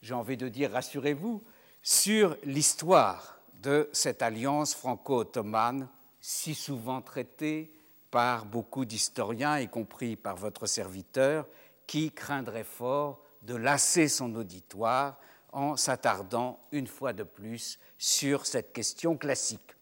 [0.00, 1.42] j'ai envie de dire rassurez-vous,
[1.82, 5.88] sur l'histoire de cette alliance franco-ottomane
[6.20, 7.75] si souvent traitée
[8.16, 11.46] par beaucoup d'historiens, y compris par votre serviteur,
[11.86, 15.18] qui craindrait fort de lasser son auditoire
[15.52, 19.76] en s'attardant une fois de plus sur cette question classique.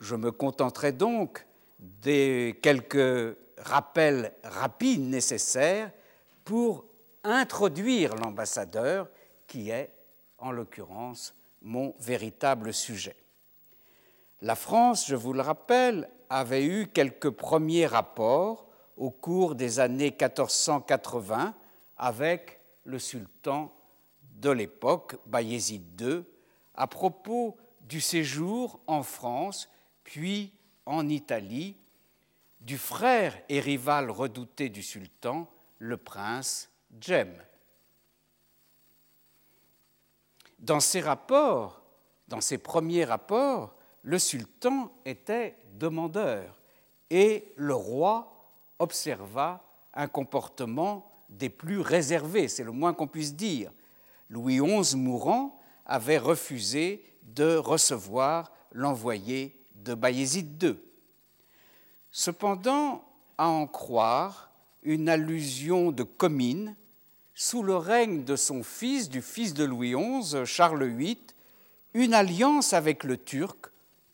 [0.00, 1.46] Je me contenterai donc
[1.78, 5.92] des quelques rappels rapides nécessaires
[6.44, 6.86] pour
[7.22, 9.08] introduire l'ambassadeur,
[9.46, 9.92] qui est,
[10.38, 13.14] en l'occurrence, mon véritable sujet.
[14.40, 18.66] La France, je vous le rappelle, avait eu quelques premiers rapports
[18.96, 21.54] au cours des années 1480
[21.96, 23.72] avec le sultan
[24.36, 26.24] de l'époque, Bayezid II,
[26.74, 29.68] à propos du séjour en France,
[30.04, 30.52] puis
[30.86, 31.76] en Italie,
[32.60, 36.70] du frère et rival redouté du sultan, le prince
[37.00, 37.34] Jem.
[40.58, 41.82] Dans ces rapports,
[42.28, 46.58] dans ces premiers rapports, le sultan était demandeur
[47.10, 48.32] et le roi
[48.78, 53.70] observa un comportement des plus réservés, c'est le moins qu'on puisse dire.
[54.28, 60.76] Louis XI mourant avait refusé de recevoir l'envoyé de Bayezid II.
[62.10, 63.04] Cependant,
[63.36, 64.50] à en croire,
[64.82, 66.74] une allusion de commune,
[67.34, 71.18] sous le règne de son fils, du fils de Louis XI, Charles VIII,
[71.94, 73.70] une alliance avec le Turc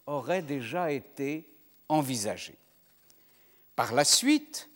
[0.07, 1.49] aurait déjà été
[1.89, 2.57] envisagée.
[3.77, 4.69] Par la suite,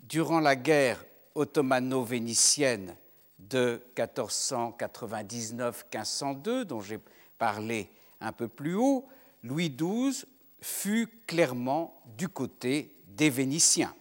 [0.00, 1.04] durant la guerre
[1.34, 2.96] ottomano-vénitienne
[3.38, 7.00] de 1499-1502, dont j'ai
[7.38, 7.88] parlé
[8.20, 9.06] un peu plus haut,
[9.42, 10.24] Louis XII
[10.60, 13.94] fut clairement du côté des Vénitiens.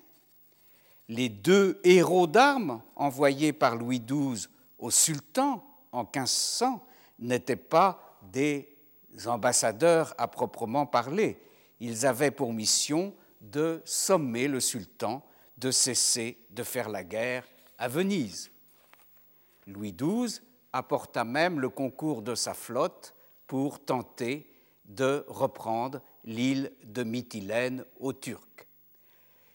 [1.10, 4.48] Les deux héros d'armes envoyés par Louis XII
[4.80, 6.86] au sultan en 1500
[7.20, 8.71] n'étaient pas des
[9.26, 11.40] ambassadeurs à proprement parler.
[11.80, 15.24] Ils avaient pour mission de sommer le sultan
[15.58, 17.46] de cesser de faire la guerre
[17.78, 18.52] à Venise.
[19.68, 20.42] Louis XII
[20.74, 23.14] apporta même le concours de sa flotte
[23.48, 24.48] pour tenter
[24.86, 28.68] de reprendre l'île de Mytilène aux Turcs.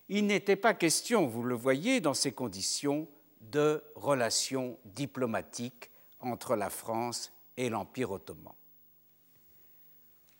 [0.08, 3.08] Il n'était pas question, vous le voyez, dans ces conditions,
[3.40, 5.90] de relations diplomatiques
[6.20, 8.54] entre la France et l'Empire ottoman.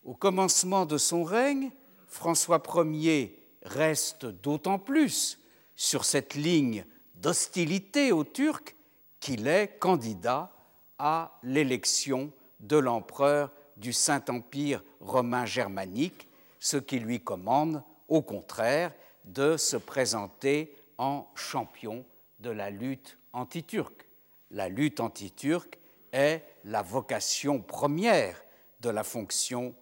[0.07, 1.73] Au commencement de son règne,
[2.07, 5.41] François Ier reste d'autant plus
[5.75, 6.85] sur cette ligne
[7.17, 8.77] d'hostilité aux Turcs
[9.19, 10.53] qu'il est candidat
[11.01, 12.31] à l'élection
[12.61, 16.29] de l'empereur du Saint-Empire romain germanique,
[16.61, 18.95] ce qui lui commande, au contraire,
[19.25, 22.05] de se présenter en champion
[22.39, 24.07] de la lutte anti-turque.
[24.53, 25.81] La lutte anti-turque
[26.13, 28.41] est la vocation première
[28.83, 29.75] de la fonction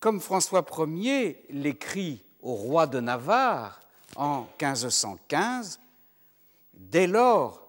[0.00, 3.80] Comme François Ier l'écrit au roi de Navarre
[4.16, 5.80] en 1515,
[6.74, 7.62] dès lors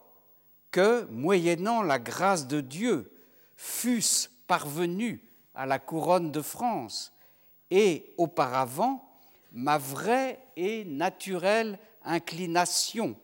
[0.71, 3.11] que, moyennant la grâce de Dieu,
[3.55, 5.23] fût-ce parvenu
[5.53, 7.13] à la couronne de France,
[7.69, 9.07] et auparavant,
[9.51, 13.15] ma vraie et naturelle inclination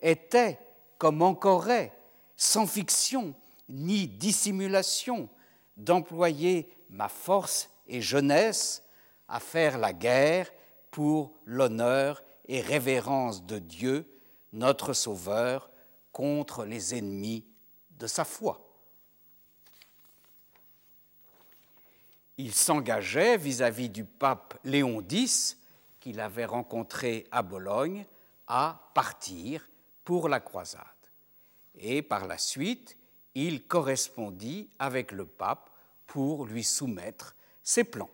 [0.00, 0.58] était
[0.98, 1.92] comme encore est,
[2.36, 3.34] sans fiction
[3.68, 5.28] ni dissimulation,
[5.76, 8.82] d'employer ma force et jeunesse
[9.28, 10.50] à faire la guerre
[10.90, 14.08] pour l'honneur et révérence de Dieu,
[14.52, 15.70] notre Sauveur,
[16.12, 17.44] contre les ennemis
[17.90, 18.62] de sa foi.
[22.38, 25.58] Il s'engageait vis-à-vis du pape Léon X,
[26.00, 28.06] qu'il avait rencontré à Bologne,
[28.46, 29.68] à partir
[30.04, 30.82] pour la croisade.
[31.74, 32.96] Et par la suite,
[33.44, 35.70] il correspondit avec le pape
[36.06, 38.10] pour lui soumettre ses plans.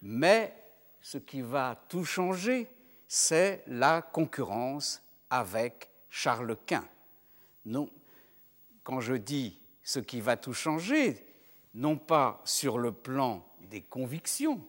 [0.00, 0.54] Mais
[1.00, 2.68] ce qui va tout changer,
[3.06, 6.88] c'est la concurrence avec Charles Quint.
[8.82, 11.22] Quand je dis ce qui va tout changer,
[11.74, 14.66] non pas sur le plan des convictions,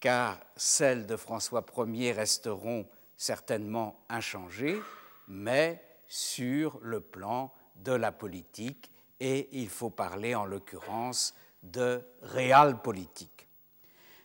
[0.00, 4.80] car celles de François Ier resteront certainement inchangées,
[5.26, 12.80] mais sur le plan de la politique, et il faut parler en l'occurrence de réal
[12.82, 13.48] politique.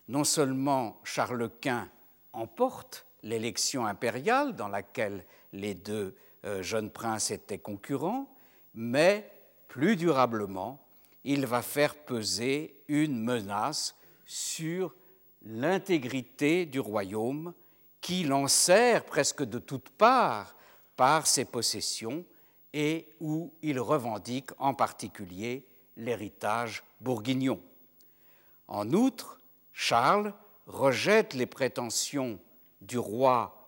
[0.08, 1.89] Non seulement Charles Quint
[2.34, 8.28] emporte l'élection impériale dans laquelle les deux euh, jeunes princes étaient concurrents,
[8.74, 9.30] mais
[9.68, 10.86] plus durablement,
[11.24, 13.95] il va faire peser une menace
[14.26, 14.93] sur
[15.43, 17.54] l'intégrité du royaume
[18.01, 20.56] qui l'ensert presque de toutes parts
[20.95, 22.26] par ses possessions
[22.74, 25.65] et où il revendique en particulier
[25.95, 27.61] l'héritage bourguignon.
[28.67, 29.39] En outre,
[29.71, 30.34] Charles
[30.65, 32.39] rejette les prétentions
[32.82, 33.63] du roi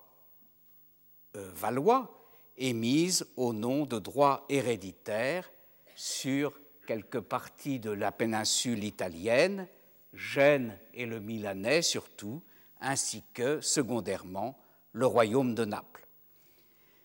[1.36, 2.12] euh, valois
[2.58, 5.50] émises au nom de droits héréditaires
[5.96, 9.68] sur quelques parties de la péninsule italienne,
[10.14, 12.42] Gênes et le Milanais surtout,
[12.80, 14.58] ainsi que, secondairement,
[14.94, 16.08] le royaume de Naples.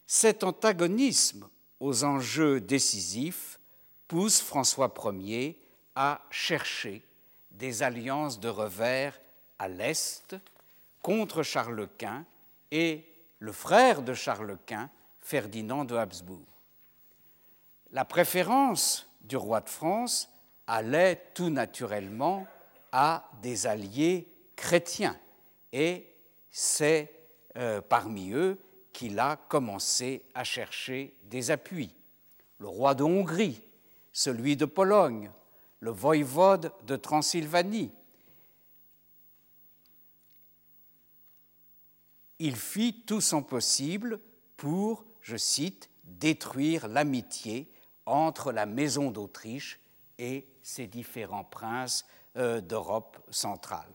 [0.07, 1.49] Cet antagonisme
[1.81, 3.59] aux enjeux décisifs
[4.07, 5.59] pousse François Ier
[5.95, 7.03] à chercher
[7.51, 9.19] des alliances de revers
[9.59, 10.37] à l'Est
[11.03, 12.25] contre Charles Quint
[12.71, 13.05] et
[13.39, 16.39] le frère de Charles Quint, Ferdinand de Habsbourg.
[17.93, 20.29] La préférence du roi de France
[20.67, 22.47] allait tout naturellement
[22.93, 25.19] à des alliés chrétiens
[25.73, 26.07] et
[26.51, 27.13] c'est
[27.57, 28.59] euh, parmi eux
[28.93, 31.91] qu'il a commencé à chercher des appuis.
[32.59, 33.63] Le roi de Hongrie,
[34.13, 35.31] celui de Pologne,
[35.81, 37.93] le voïvode de Transylvanie.
[42.39, 44.21] Il fit tout son possible
[44.57, 47.71] pour, je cite, détruire l'amitié
[48.07, 49.79] entre la maison d'Autriche
[50.19, 52.05] et ses différents princes
[52.37, 53.93] euh, d'Europe centrale.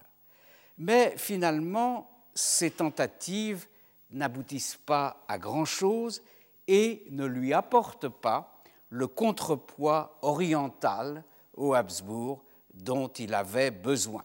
[0.78, 3.68] Mais finalement, ces tentatives
[4.16, 6.24] n'aboutissent pas à grand-chose
[6.68, 11.24] et ne lui apportent pas le contrepoids oriental
[11.56, 12.44] au Habsbourg
[12.74, 14.24] dont il avait besoin.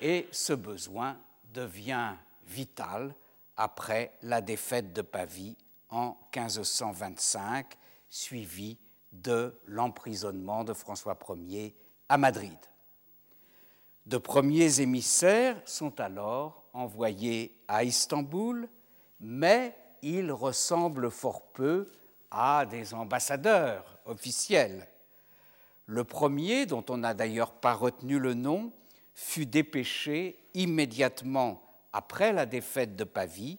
[0.00, 1.18] Et ce besoin
[1.52, 2.14] devient
[2.46, 3.14] vital
[3.56, 5.56] après la défaite de Pavie
[5.90, 7.76] en 1525
[8.08, 8.78] suivi
[9.12, 11.74] de l'emprisonnement de François Ier
[12.08, 12.56] à Madrid.
[14.06, 18.68] De premiers émissaires sont alors envoyés à Istanbul,
[19.20, 21.90] mais ils ressemblent fort peu
[22.30, 24.86] à des ambassadeurs officiels.
[25.86, 28.72] Le premier, dont on n'a d'ailleurs pas retenu le nom,
[29.14, 31.62] fut dépêché immédiatement
[31.92, 33.58] après la défaite de Pavie,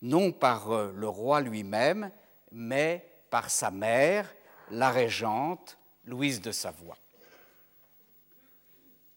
[0.00, 2.10] non par euh, le roi lui-même,
[2.52, 4.32] mais par sa mère,
[4.70, 6.96] la régente Louise de Savoie.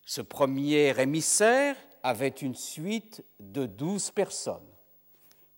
[0.06, 4.60] Ce premier émissaire avait une suite de douze personnes.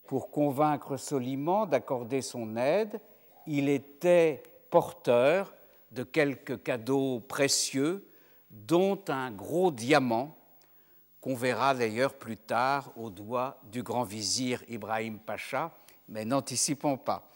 [0.08, 3.00] Pour convaincre Soliman d'accorder son aide,
[3.48, 5.54] il était porteur
[5.92, 8.08] de quelques cadeaux précieux,
[8.50, 10.38] dont un gros diamant
[11.22, 15.72] qu'on verra d'ailleurs plus tard au doigt du grand vizir Ibrahim Pacha,
[16.10, 17.30] mais n'anticipons pas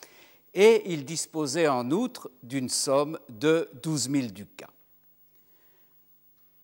[0.60, 4.74] et il disposait en outre d'une somme de 12 000 ducats.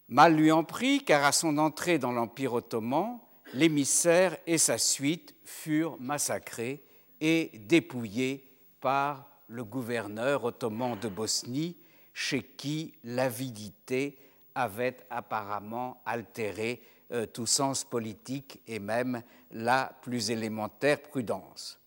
[0.10, 3.20] Mal lui en prit, car à son entrée dans l'Empire ottoman,
[3.54, 6.84] l'émissaire et sa suite furent massacrés
[7.22, 8.48] et dépouillés
[8.82, 11.78] par le gouverneur ottoman de Bosnie,
[12.14, 14.18] chez qui l'avidité
[14.56, 16.82] avait apparemment altéré
[17.12, 21.80] euh, tout sens politique et même la plus élémentaire prudence.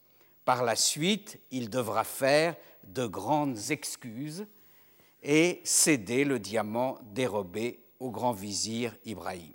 [0.44, 4.46] Par la suite, il devra faire de grandes excuses
[5.22, 9.54] et céder le diamant dérobé au grand vizir Ibrahim.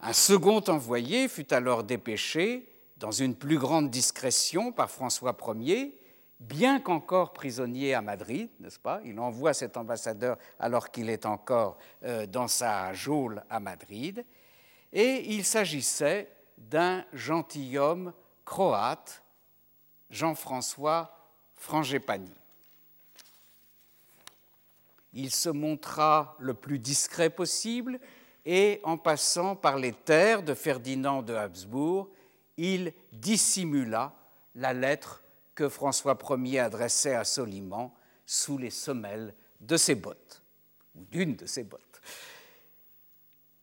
[0.00, 5.96] Un second envoyé fut alors dépêché, dans une plus grande discrétion, par François Ier,
[6.40, 9.00] bien qu'encore prisonnier à Madrid, n'est-ce pas?
[9.04, 14.24] Il envoie cet ambassadeur alors qu'il est encore euh, dans sa geôle à Madrid.
[14.92, 18.12] Et il s'agissait d'un gentilhomme
[18.44, 19.22] croate,
[20.10, 21.16] Jean-François
[21.54, 22.41] Frangipani.
[25.12, 28.00] Il se montra le plus discret possible
[28.44, 32.08] et en passant par les terres de Ferdinand de Habsbourg,
[32.56, 34.12] il dissimula
[34.54, 35.22] la lettre
[35.54, 37.92] que François Ier adressait à Soliman
[38.26, 40.42] sous les semelles de ses bottes,
[40.94, 42.00] ou d'une de ses bottes.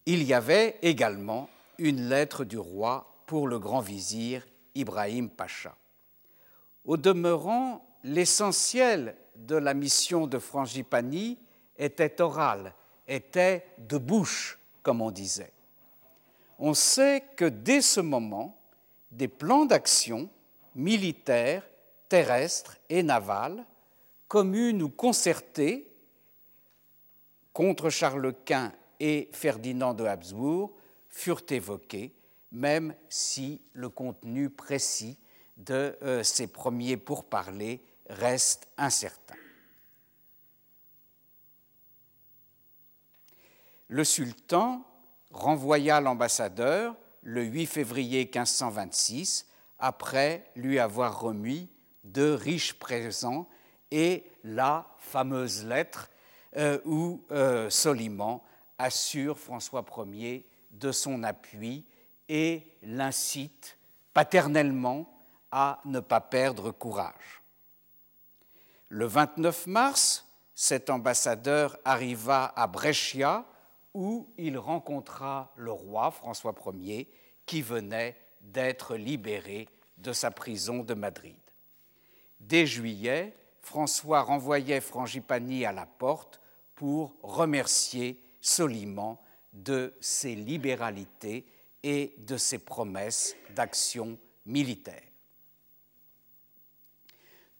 [0.06, 4.46] Il y avait également une lettre du roi pour le grand vizir
[4.76, 5.76] Ibrahim Pacha.
[6.86, 11.38] Au demeurant, l'essentiel de la mission de Frangipani
[11.78, 12.74] était oral,
[13.08, 15.54] était de bouche, comme on disait.
[16.58, 18.58] On sait que dès ce moment,
[19.12, 20.30] des plans d'action
[20.76, 21.68] militaires,
[22.10, 23.66] terrestres et navals,
[24.28, 25.88] communes ou concertés,
[27.54, 30.72] contre Charles Quint et Ferdinand de Habsbourg,
[31.10, 32.14] furent évoqués,
[32.52, 35.18] même si le contenu précis
[35.58, 39.36] de euh, ces premiers pourparlers reste incertain.
[43.88, 44.86] Le sultan
[45.32, 49.48] renvoya l'ambassadeur le 8 février 1526
[49.80, 51.70] après lui avoir remis
[52.04, 53.48] de riches présents
[53.92, 56.10] et la fameuse lettre
[56.58, 58.42] euh, où euh, Soliman
[58.78, 61.86] assure François Ier de son appui
[62.28, 63.78] et l'incite
[64.14, 65.12] paternellement
[65.52, 67.42] à ne pas perdre courage.
[68.90, 70.26] Le 29 mars,
[70.56, 73.46] cet ambassadeur arriva à Brescia
[73.94, 77.08] où il rencontra le roi François Ier
[77.46, 81.38] qui venait d'être libéré de sa prison de Madrid.
[82.40, 86.42] Dès juillet, François renvoyait Frangipani à la porte
[86.74, 89.20] pour remercier Soliman
[89.54, 91.46] de ses libéralités
[91.84, 95.04] et de ses promesses d'action militaire.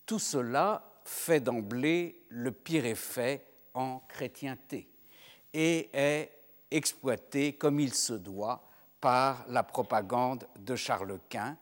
[0.06, 3.44] Tout cela fait d'emblée le pire effet
[3.74, 4.88] en chrétienté
[5.54, 6.32] et est
[6.70, 8.64] exploité comme il se doit
[9.02, 11.58] par la propagande de Charles Quint,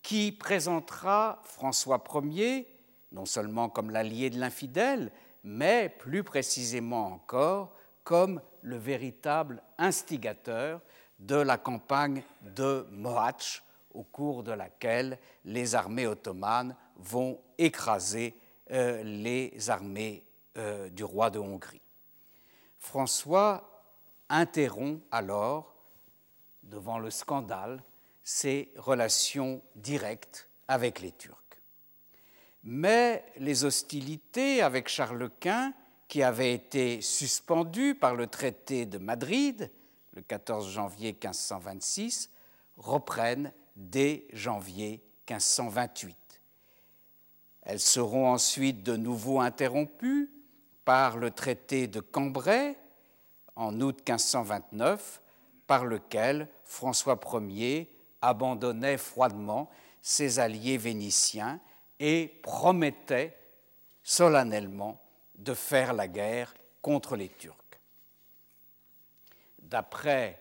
[0.00, 2.66] qui présentera François Ier
[3.12, 5.12] non seulement comme l'allié de l'infidèle,
[5.44, 10.80] mais plus précisément encore comme le véritable instigateur
[11.18, 18.34] de la campagne de Mohacs, au cours de laquelle les armées ottomanes vont écraser
[18.70, 20.24] euh, les armées
[20.56, 21.82] euh, du roi de Hongrie.
[22.78, 23.84] François
[24.28, 25.74] interrompt alors,
[26.62, 27.82] devant le scandale,
[28.22, 31.36] ses relations directes avec les Turcs.
[32.64, 35.72] Mais les hostilités avec Charles Quint
[36.08, 39.70] qui avait été suspendu par le traité de Madrid
[40.16, 42.30] le 14 janvier 1526,
[42.78, 46.16] reprennent dès janvier 1528.
[47.66, 50.30] Elles seront ensuite de nouveau interrompues
[50.84, 52.76] par le traité de Cambrai
[53.56, 55.20] en août 1529,
[55.66, 57.90] par lequel François Ier
[58.22, 59.68] abandonnait froidement
[60.00, 61.58] ses alliés vénitiens
[61.98, 63.36] et promettait
[64.04, 65.00] solennellement
[65.34, 67.56] de faire la guerre contre les Turcs.
[69.58, 70.38] D'après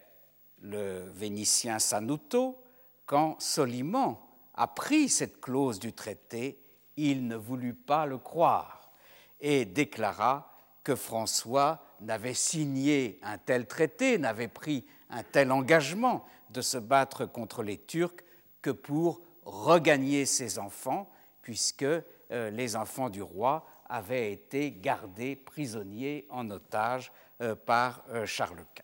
[0.61, 2.61] le Vénitien Sanuto,
[3.07, 4.19] quand Soliman
[4.53, 6.59] apprit cette clause du traité,
[6.97, 8.91] il ne voulut pas le croire
[9.39, 10.51] et déclara
[10.83, 17.25] que François n'avait signé un tel traité, n'avait pris un tel engagement de se battre
[17.25, 18.23] contre les Turcs
[18.61, 22.03] que pour regagner ses enfants, puisque euh,
[22.49, 28.83] les enfants du roi avaient été gardés prisonniers en otage euh, par euh, Charles Quint.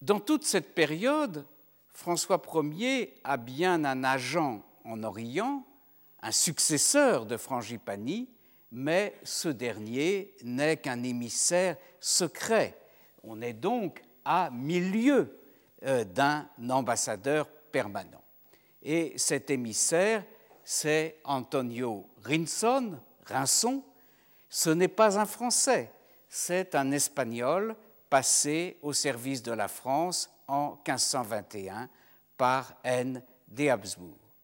[0.00, 1.46] Dans toute cette période,
[1.92, 5.64] François Ier a bien un agent en Orient,
[6.22, 8.28] un successeur de Frangipani,
[8.70, 12.78] mais ce dernier n'est qu'un émissaire secret.
[13.22, 15.38] On est donc à milieu
[15.84, 18.22] euh, d'un ambassadeur permanent.
[18.82, 20.24] Et cet émissaire
[20.64, 23.82] c'est Antonio Rinson, Rinson.
[24.48, 25.90] Ce n'est pas un Français,
[26.28, 27.74] c'est un Espagnol
[28.12, 31.88] passé au service de la France en 1521
[32.36, 33.22] par N.
[33.48, 34.34] des Habsbourg.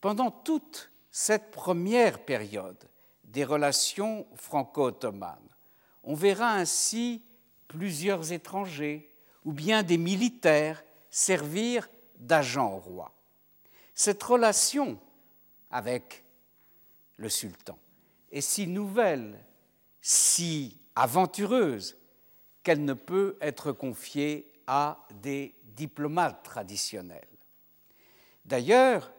[0.00, 2.82] Pendant toute cette première période
[3.22, 5.50] des relations franco-ottomanes,
[6.04, 7.22] on verra ainsi
[7.68, 9.12] plusieurs étrangers
[9.44, 13.14] ou bien des militaires servir d'agents au roi.
[13.94, 14.98] Cette relation
[15.70, 16.24] avec
[17.18, 17.78] le sultan
[18.32, 19.38] est si nouvelle,
[20.00, 21.99] si aventureuse,
[22.62, 27.26] qu'elle ne peut être confiée à des diplomates traditionnels.
[28.44, 29.12] D'ailleurs,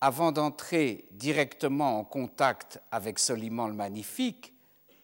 [0.00, 4.54] avant d'entrer directement en contact avec Soliman le Magnifique,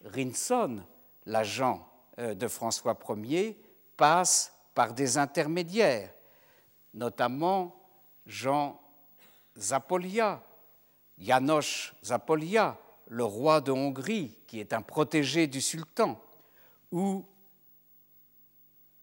[0.05, 0.83] Rinson,
[1.27, 1.89] l'agent
[2.19, 3.61] euh, de François Ier,
[3.97, 6.13] passe par des intermédiaires,
[6.95, 7.77] notamment
[8.27, 8.81] Jean
[9.59, 10.43] Zapolia,
[11.19, 12.79] János Zapolia,
[13.09, 16.21] le roi de Hongrie, qui est un protégé du sultan,
[16.91, 17.25] ou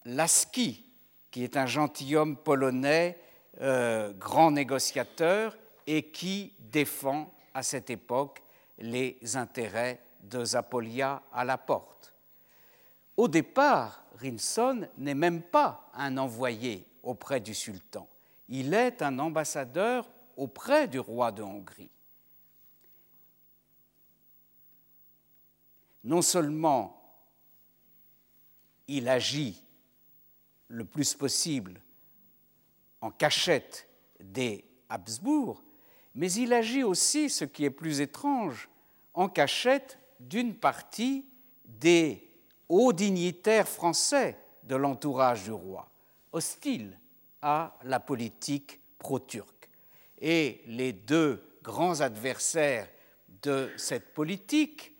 [0.05, 0.85] Lasky,
[1.31, 3.19] qui est un gentilhomme polonais,
[3.61, 8.41] euh, grand négociateur, et qui défend à cette époque
[8.77, 12.13] les intérêts de Zapolia à la porte.
[13.17, 18.07] Au départ, Rinson n'est même pas un envoyé auprès du sultan.
[18.47, 21.89] Il est un ambassadeur auprès du roi de Hongrie.
[26.03, 26.95] Non seulement
[28.87, 29.61] il agit
[30.69, 31.81] le plus possible
[33.01, 33.87] en cachette
[34.19, 35.61] des Habsbourg,
[36.15, 38.69] mais il agit aussi, ce qui est plus étrange,
[39.13, 41.25] en cachette d'une partie
[41.65, 42.27] des
[42.67, 45.89] hauts dignitaires français de l'entourage du roi,
[46.31, 46.97] hostiles
[47.41, 49.69] à la politique pro-turque.
[50.19, 52.87] Et les deux grands adversaires
[53.41, 54.93] de cette politique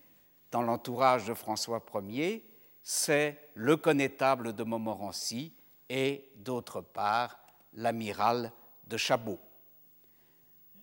[0.52, 2.46] dans l'entourage de François Ier,
[2.82, 5.54] c'est le connétable de Montmorency
[5.90, 7.40] et d'autre part
[7.74, 8.52] l'amiral
[8.88, 9.40] de Chabot.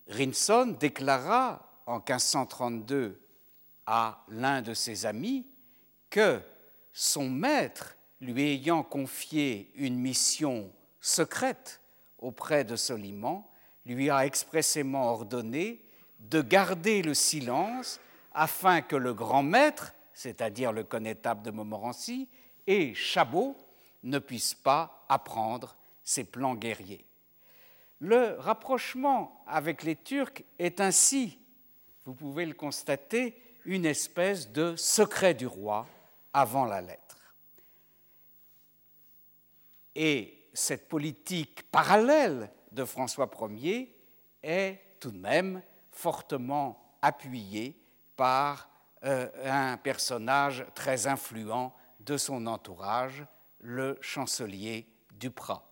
[0.08, 3.20] Rinson déclara en 1532
[3.86, 5.46] à l'un de ses amis
[6.10, 6.40] que
[6.92, 11.80] son maître, lui ayant confié une mission secrète
[12.18, 13.46] auprès de Soliman,
[13.84, 15.82] lui a expressément ordonné
[16.18, 18.00] de garder le silence
[18.32, 22.28] afin que le grand maître, c'est-à-dire le connétable de Montmorency,
[22.66, 23.56] et Chabot
[24.02, 27.04] ne puissent pas apprendre ses plans guerriers.
[28.00, 31.38] Le rapprochement avec les Turcs est ainsi,
[32.04, 33.34] vous pouvez le constater,
[33.64, 35.86] une espèce de secret du roi
[36.32, 37.34] avant la lettre.
[39.94, 43.94] Et cette politique parallèle de François Ier
[44.42, 47.74] est tout de même fortement appuyée
[48.16, 48.68] par
[49.04, 53.24] euh, un personnage très influent de son entourage,
[53.60, 54.86] le chancelier
[55.18, 55.68] Duprat.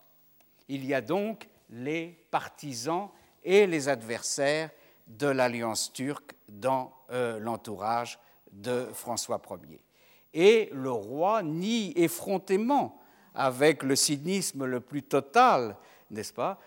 [0.68, 3.08] Il y a donc les partisans
[3.42, 4.70] et les adversaires
[5.06, 8.18] de l'alliance turque dans euh, l'entourage
[8.50, 9.84] de François Ier.
[10.32, 13.00] Et le roi nie effrontément,
[13.34, 15.76] avec le cynisme le plus total,
[16.10, 16.58] n'est-ce pas,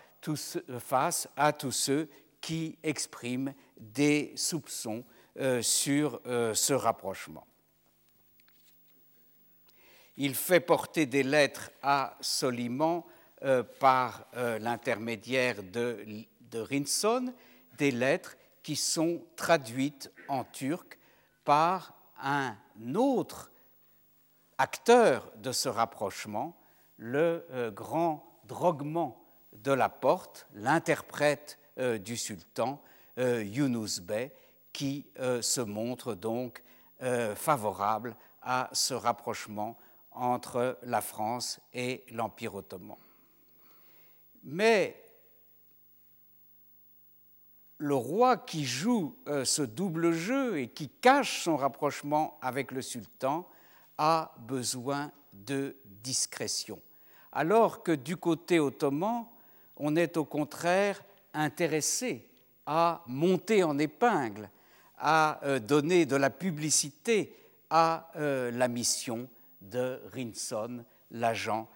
[0.79, 2.09] face à tous ceux
[2.41, 5.03] qui expriment des soupçons
[5.39, 7.45] euh, sur euh, ce rapprochement.
[10.19, 13.05] Il fait porter des lettres à Soliman
[13.43, 16.03] euh, par euh, l'intermédiaire de,
[16.41, 17.31] de Rinson
[17.77, 20.97] des lettres qui sont traduites en turc
[21.45, 22.55] par un
[22.95, 23.51] autre
[24.57, 26.57] acteur de ce rapprochement,
[26.97, 29.13] le euh, grand Drogman
[29.53, 31.59] de la Porte, l'interprète
[32.03, 32.81] du sultan,
[33.17, 34.31] Yunus Bey,
[34.73, 35.05] qui
[35.41, 36.63] se montre donc
[37.35, 39.77] favorable à ce rapprochement
[40.17, 42.97] entre la France et l'Empire ottoman.
[44.43, 45.01] Mais
[47.77, 52.81] le roi qui joue euh, ce double jeu et qui cache son rapprochement avec le
[52.81, 53.47] sultan
[53.97, 56.81] a besoin de discrétion.
[57.31, 59.27] Alors que du côté ottoman,
[59.75, 61.03] on est au contraire
[61.33, 62.27] intéressé
[62.65, 64.49] à monter en épingle,
[64.97, 67.35] à euh, donner de la publicité
[67.69, 69.29] à euh, la mission
[69.61, 71.67] de Rinson, l'agent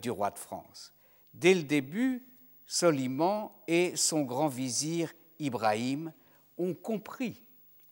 [0.00, 0.92] du roi de France.
[1.32, 2.22] Dès le début,
[2.66, 6.12] Soliman et son grand vizir Ibrahim
[6.58, 7.42] ont compris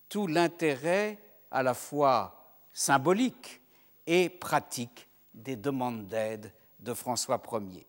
[0.09, 1.19] tout l'intérêt
[1.51, 3.61] à la fois symbolique
[4.07, 7.87] et pratique des demandes d'aide de François Ier.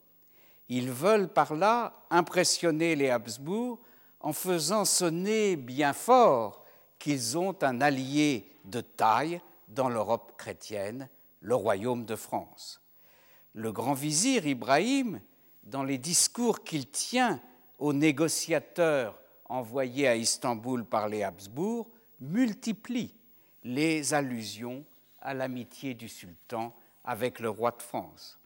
[0.68, 3.80] Ils veulent par là impressionner les Habsbourg
[4.20, 6.64] en faisant sonner bien fort
[6.98, 11.10] qu'ils ont un allié de taille dans l'Europe chrétienne,
[11.42, 12.82] le royaume de France.
[13.54, 15.22] Le grand vizir Ibrahim
[15.64, 17.42] dans les discours qu'il tient
[17.78, 23.14] aux négociateurs envoyés à Istanbul par les Habsbourg, multiplie
[23.64, 24.86] les allusions
[25.22, 26.74] à l'amitié du sultan
[27.04, 28.40] avec le roi de France.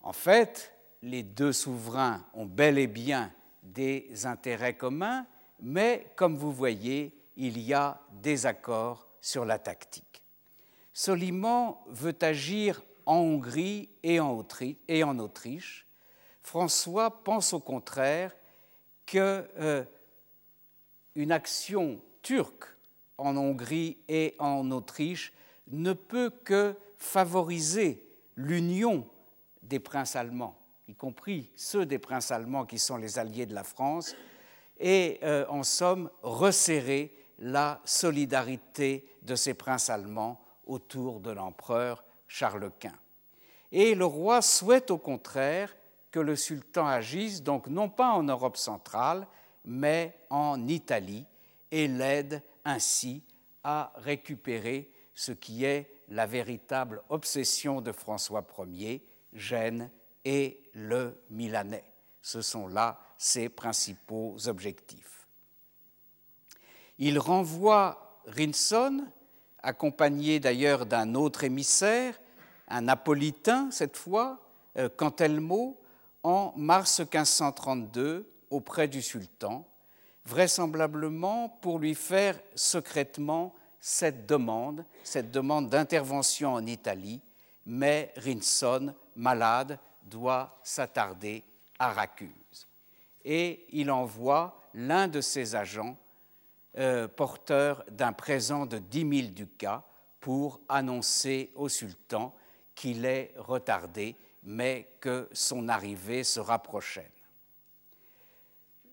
[0.00, 5.26] En fait, les deux souverains ont bel et bien des intérêts communs,
[5.60, 10.05] mais comme vous voyez, il y a des accords sur la tactique.
[10.98, 15.86] Soliman veut agir en Hongrie et en Autriche.
[16.40, 18.34] François pense au contraire
[19.04, 19.84] que euh,
[21.14, 22.64] une action turque
[23.18, 25.34] en Hongrie et en Autriche
[25.70, 28.02] ne peut que favoriser
[28.34, 29.06] l'union
[29.62, 30.56] des princes allemands,
[30.88, 34.16] y compris ceux des princes allemands qui sont les alliés de la France,
[34.80, 42.70] et euh, en somme resserrer la solidarité de ces princes allemands autour de l'empereur Charles
[42.78, 42.98] Quint.
[43.72, 45.74] Et le roi souhaite au contraire
[46.10, 49.26] que le sultan agisse donc non pas en Europe centrale,
[49.64, 51.26] mais en Italie,
[51.70, 53.22] et l'aide ainsi
[53.64, 59.90] à récupérer ce qui est la véritable obsession de François Ier, Gênes
[60.24, 61.84] et le Milanais.
[62.22, 65.26] Ce sont là ses principaux objectifs.
[66.98, 69.06] Il renvoie Rinson,
[69.62, 72.14] accompagné d'ailleurs d'un autre émissaire,
[72.68, 74.38] un napolitain cette fois,
[74.76, 75.78] euh, Cantelmo,
[76.22, 79.66] en mars 1532 auprès du sultan,
[80.24, 87.20] vraisemblablement pour lui faire secrètement cette demande, cette demande d'intervention en Italie,
[87.64, 91.44] mais Rinson, malade, doit s'attarder
[91.78, 92.66] à Racuse.
[93.24, 95.96] Et il envoie l'un de ses agents,
[96.78, 99.84] euh, porteur d'un présent de 10 000 ducats,
[100.20, 102.34] pour annoncer au sultan
[102.74, 107.04] qu'il est retardé, mais que son arrivée sera prochaine.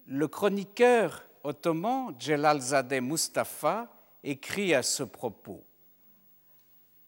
[0.06, 3.88] Le chroniqueur ottoman Jelalzadeh Mustafa
[4.24, 5.64] écrit à ce propos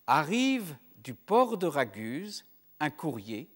[0.08, 2.46] Arrive du port de Raguse
[2.80, 3.48] un courrier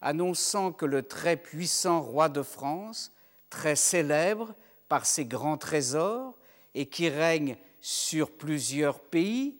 [0.00, 3.12] annonçant que le très puissant roi de France,
[3.50, 4.54] très célèbre
[4.88, 6.34] par ses grands trésors
[6.74, 9.58] et qui règne sur plusieurs pays,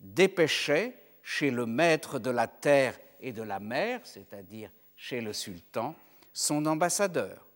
[0.00, 5.94] dépêchait chez le maître de la terre et de la mer, c'est-à-dire chez le sultan,
[6.32, 7.46] son ambassadeur.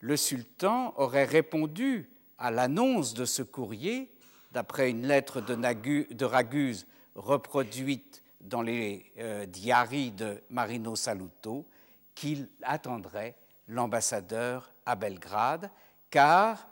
[0.00, 4.12] Le sultan aurait répondu à l'annonce de ce courrier
[4.52, 11.66] d'après une lettre de, Raguse reproduite dans les euh, diaries de Marino Saluto,
[12.14, 13.34] qu'il attendrait
[13.68, 15.70] l'ambassadeur à Belgrade,
[16.10, 16.66] car,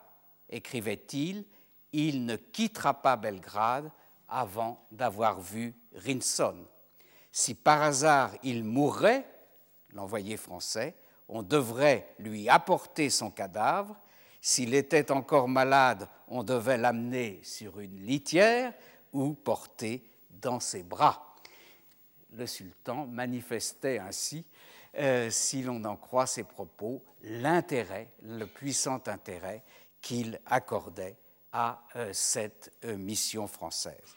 [0.48, 1.44] écrivait-il,
[1.92, 3.90] il ne quittera pas Belgrade
[4.28, 6.56] avant d'avoir vu Rinson.
[7.30, 9.26] Si par hasard il mourrait,
[9.92, 10.94] l'envoyé français,
[11.28, 13.96] on devrait lui apporter son cadavre
[14.40, 18.74] s'il était encore malade, on devait l'amener sur une litière
[19.12, 21.34] ou porter dans ses bras.
[22.30, 24.44] Le sultan manifestait ainsi,
[24.98, 29.62] euh, si l'on en croit ses propos, l'intérêt, le puissant intérêt
[30.04, 31.16] qu'il accordait
[31.50, 34.14] à euh, cette euh, mission française.